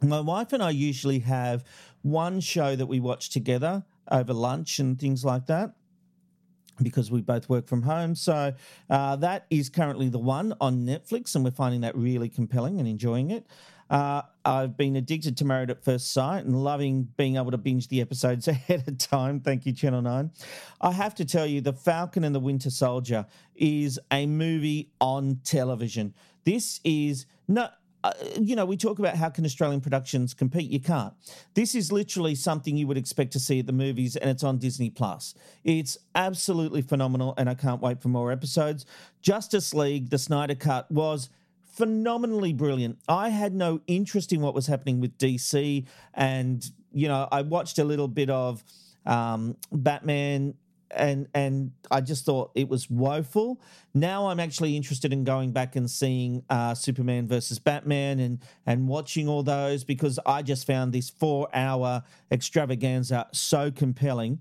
[0.01, 1.63] My wife and I usually have
[2.01, 5.73] one show that we watch together over lunch and things like that
[6.81, 8.15] because we both work from home.
[8.15, 8.53] So
[8.89, 12.87] uh, that is currently the one on Netflix, and we're finding that really compelling and
[12.87, 13.45] enjoying it.
[13.91, 17.89] Uh, I've been addicted to Married at First Sight and loving being able to binge
[17.89, 19.41] the episodes ahead of time.
[19.41, 20.31] Thank you, Channel 9.
[20.79, 25.41] I have to tell you, The Falcon and the Winter Soldier is a movie on
[25.43, 26.13] television.
[26.45, 30.71] This is not uh, you know, we talk about how can Australian productions compete.
[30.71, 31.13] You can't.
[31.53, 34.57] This is literally something you would expect to see at the movies, and it's on
[34.57, 35.35] Disney Plus.
[35.63, 38.87] It's absolutely phenomenal, and I can't wait for more episodes.
[39.21, 41.29] Justice League, the Snyder Cut, was
[41.71, 42.99] phenomenally brilliant.
[43.07, 46.63] I had no interest in what was happening with DC, and
[46.93, 48.63] you know, I watched a little bit of
[49.05, 50.55] um, Batman
[50.95, 53.61] and and I just thought it was woeful.
[53.93, 58.87] Now I'm actually interested in going back and seeing uh, Superman versus Batman and and
[58.87, 64.39] watching all those because I just found this four hour extravaganza so compelling.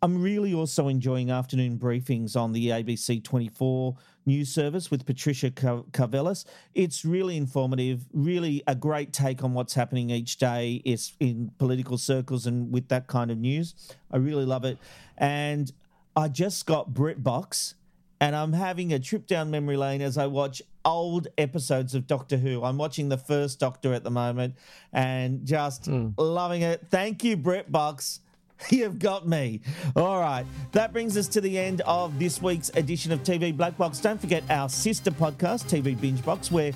[0.00, 5.84] I'm really also enjoying afternoon briefings on the ABC 24 news service with Patricia Car-
[5.92, 6.44] Karvelas.
[6.74, 11.98] It's really informative, really a great take on what's happening each day is in political
[11.98, 13.74] circles and with that kind of news.
[14.10, 14.78] I really love it.
[15.18, 15.72] And
[16.14, 17.74] I just got BritBox
[18.22, 22.36] and I'm having a trip down memory lane as I watch old episodes of Doctor
[22.36, 22.62] Who.
[22.62, 24.54] I'm watching the first Doctor at the moment
[24.92, 26.10] and just hmm.
[26.16, 26.86] loving it.
[26.88, 28.20] Thank you, BritBox.
[28.70, 29.60] You've got me.
[29.96, 30.46] All right.
[30.70, 33.98] That brings us to the end of this week's edition of TV Black Box.
[33.98, 36.70] Don't forget our sister podcast, TV Binge Box, where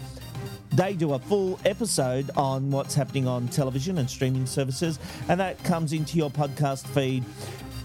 [0.72, 5.62] they do a full episode on what's happening on television and streaming services, and that
[5.62, 7.24] comes into your podcast feed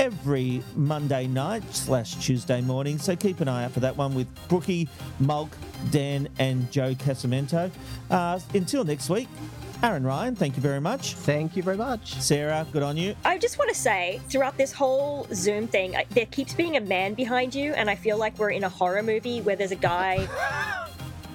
[0.02, 2.98] every Monday night slash Tuesday morning.
[2.98, 4.90] So keep an eye out for that one with Brookie,
[5.20, 5.56] Mulk,
[5.92, 7.70] Dan, and Jo Casamento.
[8.10, 9.28] Uh, until next week,
[9.84, 11.14] Aaron Ryan, thank you very much.
[11.14, 12.16] Thank you very much.
[12.16, 13.14] Sarah, good on you.
[13.26, 17.14] I just want to say, throughout this whole Zoom thing, there keeps being a man
[17.14, 20.28] behind you, and I feel like we're in a horror movie where there's a guy.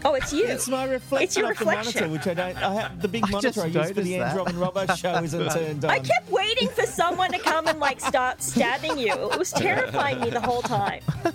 [0.07, 0.47] Oh, it's you.
[0.47, 2.57] It's my reflection It's your of the monitor, which I don't.
[2.63, 4.37] I have the big I monitor just I use for the that.
[4.37, 5.91] Andrew and Robbo show isn't turned on.
[5.91, 9.13] I kept waiting for someone to come and like start stabbing you.
[9.13, 11.03] It was terrifying me the whole time.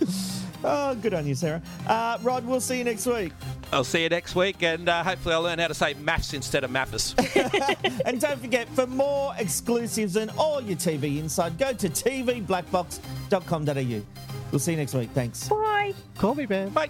[0.64, 1.60] Oh, good on you, Sarah.
[1.88, 3.34] Uh, Rod, we'll see you next week.
[3.74, 6.64] I'll see you next week, and uh, hopefully I'll learn how to say maths instead
[6.64, 7.16] of mathis.
[8.06, 14.02] And don't forget, for more exclusives and all your TV inside, go to tvblackbox.com.au.
[14.52, 15.10] We'll see you next week.
[15.16, 15.50] Thanks.
[15.50, 15.96] Bye.
[16.20, 16.70] Call me, man.
[16.70, 16.90] Bye.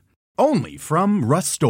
[0.37, 1.61] Only from Rust